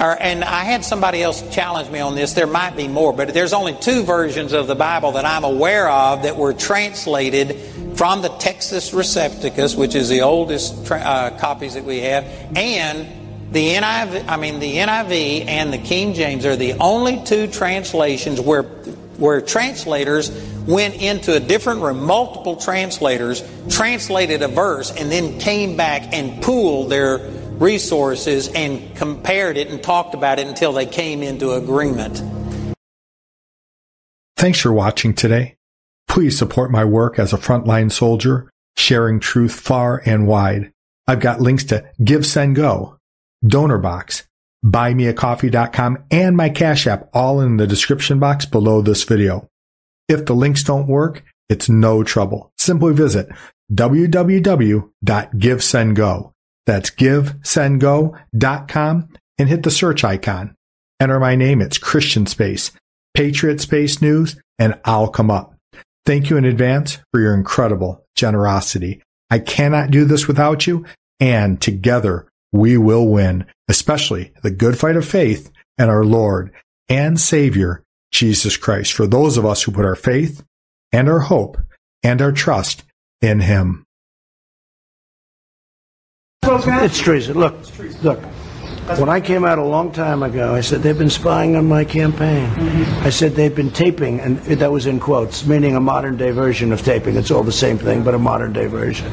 or, 0.00 0.16
and 0.20 0.42
I 0.42 0.64
had 0.64 0.84
somebody 0.84 1.22
else 1.22 1.42
challenge 1.54 1.90
me 1.90 2.00
on 2.00 2.14
this. 2.14 2.32
There 2.32 2.46
might 2.46 2.76
be 2.76 2.88
more, 2.88 3.12
but 3.12 3.34
there's 3.34 3.52
only 3.52 3.74
two 3.74 4.02
versions 4.02 4.52
of 4.52 4.66
the 4.66 4.74
Bible 4.74 5.12
that 5.12 5.26
I'm 5.26 5.44
aware 5.44 5.88
of 5.90 6.22
that 6.22 6.36
were 6.36 6.54
translated 6.54 7.60
from 7.96 8.22
the 8.22 8.30
Textus 8.30 8.94
Receptus, 8.94 9.76
which 9.76 9.94
is 9.94 10.08
the 10.08 10.22
oldest 10.22 10.86
tra- 10.86 11.00
uh, 11.00 11.38
copies 11.38 11.74
that 11.74 11.84
we 11.84 12.00
have, 12.00 12.24
and 12.56 13.52
the 13.52 13.74
NIV. 13.74 14.26
I 14.28 14.36
mean, 14.36 14.58
the 14.58 14.76
NIV 14.76 15.46
and 15.46 15.72
the 15.72 15.78
King 15.78 16.14
James 16.14 16.46
are 16.46 16.56
the 16.56 16.74
only 16.74 17.22
two 17.24 17.46
translations 17.48 18.40
where 18.40 18.62
where 19.20 19.40
translators 19.40 20.30
went 20.66 20.94
into 20.94 21.34
a 21.34 21.40
different 21.40 21.82
room, 21.82 22.02
multiple 22.04 22.56
translators 22.56 23.42
translated 23.68 24.42
a 24.42 24.48
verse, 24.48 24.90
and 24.90 25.12
then 25.12 25.38
came 25.38 25.76
back 25.76 26.12
and 26.12 26.42
pooled 26.42 26.90
their 26.90 27.18
resources 27.60 28.48
and 28.54 28.96
compared 28.96 29.56
it 29.56 29.68
and 29.68 29.82
talked 29.82 30.14
about 30.14 30.38
it 30.38 30.48
until 30.48 30.72
they 30.72 30.86
came 30.86 31.22
into 31.22 31.52
agreement. 31.52 32.22
Thanks 34.36 34.58
for 34.58 34.72
watching 34.72 35.12
today. 35.12 35.56
Please 36.08 36.36
support 36.36 36.70
my 36.70 36.84
work 36.84 37.18
as 37.18 37.32
a 37.34 37.36
frontline 37.36 37.92
soldier, 37.92 38.50
sharing 38.76 39.20
truth 39.20 39.52
far 39.52 40.02
and 40.06 40.26
wide. 40.26 40.72
I've 41.06 41.20
got 41.20 41.42
links 41.42 41.64
to 41.64 41.84
Give, 42.02 42.24
Send, 42.24 42.56
Go, 42.56 42.96
Donor 43.46 43.78
Box, 43.78 44.26
buymeacoffee.com, 44.64 46.04
and 46.10 46.36
my 46.36 46.48
Cash 46.48 46.86
App 46.86 47.08
all 47.12 47.40
in 47.40 47.56
the 47.56 47.66
description 47.66 48.18
box 48.18 48.46
below 48.46 48.82
this 48.82 49.04
video. 49.04 49.48
If 50.08 50.26
the 50.26 50.34
links 50.34 50.64
don't 50.64 50.86
work, 50.86 51.24
it's 51.48 51.68
no 51.68 52.02
trouble. 52.02 52.52
Simply 52.58 52.92
visit 52.92 53.28
www.givesendgo. 53.72 56.32
That's 56.66 56.90
givesendgo.com 56.90 59.08
and 59.38 59.48
hit 59.48 59.62
the 59.62 59.70
search 59.70 60.04
icon. 60.04 60.54
Enter 61.00 61.18
my 61.18 61.34
name. 61.34 61.62
It's 61.62 61.78
Christian 61.78 62.26
Space, 62.26 62.72
Patriot 63.14 63.60
Space 63.60 64.02
News, 64.02 64.38
and 64.58 64.78
I'll 64.84 65.08
come 65.08 65.30
up. 65.30 65.54
Thank 66.04 66.28
you 66.28 66.36
in 66.36 66.44
advance 66.44 66.98
for 67.10 67.20
your 67.20 67.34
incredible 67.34 68.04
generosity. 68.16 69.02
I 69.30 69.38
cannot 69.38 69.90
do 69.90 70.04
this 70.04 70.28
without 70.28 70.66
you, 70.66 70.84
and 71.18 71.60
together 71.60 72.26
we 72.52 72.76
will 72.76 73.06
win, 73.06 73.46
especially 73.68 74.32
the 74.42 74.50
good 74.50 74.78
fight 74.78 74.96
of 74.96 75.06
faith 75.06 75.50
and 75.78 75.90
our 75.90 76.04
Lord 76.04 76.52
and 76.88 77.18
Savior, 77.18 77.82
Jesus 78.12 78.56
Christ, 78.56 78.92
for 78.92 79.06
those 79.06 79.36
of 79.36 79.46
us 79.46 79.62
who 79.62 79.72
put 79.72 79.84
our 79.84 79.96
faith 79.96 80.42
and 80.92 81.08
our 81.08 81.20
hope 81.20 81.58
and 82.02 82.20
our 82.20 82.32
trust 82.32 82.84
in 83.22 83.40
Him. 83.40 83.84
It's 86.42 86.98
treason. 86.98 87.38
Look, 87.38 87.54
look. 88.02 88.20
When 88.98 89.08
I 89.08 89.20
came 89.20 89.44
out 89.44 89.58
a 89.58 89.64
long 89.64 89.92
time 89.92 90.22
ago, 90.22 90.54
I 90.54 90.60
said 90.60 90.82
they've 90.82 90.98
been 90.98 91.10
spying 91.10 91.54
on 91.56 91.66
my 91.66 91.84
campaign. 91.84 92.50
Mm-hmm. 92.50 93.06
I 93.06 93.10
said 93.10 93.34
they've 93.34 93.54
been 93.54 93.70
taping, 93.70 94.20
and 94.20 94.38
that 94.38 94.72
was 94.72 94.86
in 94.86 95.00
quotes, 95.00 95.46
meaning 95.46 95.76
a 95.76 95.80
modern 95.80 96.16
day 96.16 96.32
version 96.32 96.72
of 96.72 96.82
taping. 96.82 97.16
It's 97.16 97.30
all 97.30 97.42
the 97.42 97.52
same 97.52 97.78
thing, 97.78 98.02
but 98.02 98.14
a 98.14 98.18
modern 98.18 98.52
day 98.52 98.66
version. 98.66 99.10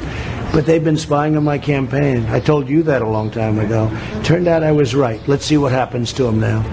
But 0.51 0.65
they've 0.65 0.83
been 0.83 0.97
spying 0.97 1.37
on 1.37 1.43
my 1.43 1.57
campaign. 1.57 2.25
I 2.25 2.39
told 2.39 2.67
you 2.67 2.83
that 2.83 3.01
a 3.01 3.07
long 3.07 3.29
time 3.29 3.59
ago. 3.59 3.89
Turned 4.23 4.47
out 4.47 4.63
I 4.63 4.71
was 4.71 4.95
right. 4.95 5.25
Let's 5.27 5.45
see 5.45 5.57
what 5.57 5.71
happens 5.71 6.11
to 6.13 6.23
them 6.23 6.39
now. 6.39 6.65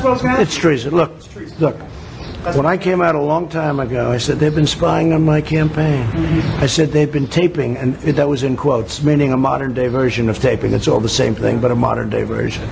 It's 0.00 0.56
treason. 0.56 0.94
Look, 0.94 1.12
look. 1.58 1.76
When 2.52 2.66
I 2.66 2.76
came 2.76 3.00
out 3.00 3.14
a 3.14 3.20
long 3.20 3.48
time 3.48 3.80
ago, 3.80 4.12
I 4.12 4.18
said 4.18 4.38
they've 4.38 4.54
been 4.54 4.66
spying 4.66 5.14
on 5.14 5.24
my 5.24 5.40
campaign. 5.40 6.06
I 6.60 6.66
said 6.66 6.92
they've 6.92 7.10
been 7.10 7.26
taping, 7.26 7.78
and 7.78 7.94
that 7.96 8.28
was 8.28 8.42
in 8.42 8.56
quotes, 8.56 9.02
meaning 9.02 9.32
a 9.32 9.36
modern 9.36 9.72
day 9.72 9.88
version 9.88 10.28
of 10.28 10.38
taping. 10.38 10.74
It's 10.74 10.86
all 10.86 11.00
the 11.00 11.08
same 11.08 11.34
thing, 11.34 11.58
but 11.60 11.70
a 11.70 11.74
modern 11.74 12.10
day 12.10 12.24
version. 12.24 12.68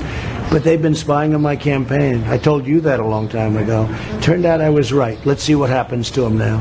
But 0.51 0.63
they've 0.63 0.81
been 0.81 0.95
spying 0.95 1.35
on 1.35 1.41
my 1.41 1.57
campaign. 1.57 2.23
I 2.25 2.37
told 2.37 2.67
you 2.67 2.83
that 2.83 3.01
a 3.01 3.07
long 3.07 3.31
time 3.31 3.57
ago. 3.57 3.89
Turned 4.21 4.45
out 4.45 4.61
I 4.61 4.69
was 4.69 4.93
right. 4.93 5.19
Let's 5.25 5.43
see 5.43 5.55
what 5.55 5.71
happens 5.71 6.11
to 6.13 6.21
them 6.21 6.37
now. 6.37 6.61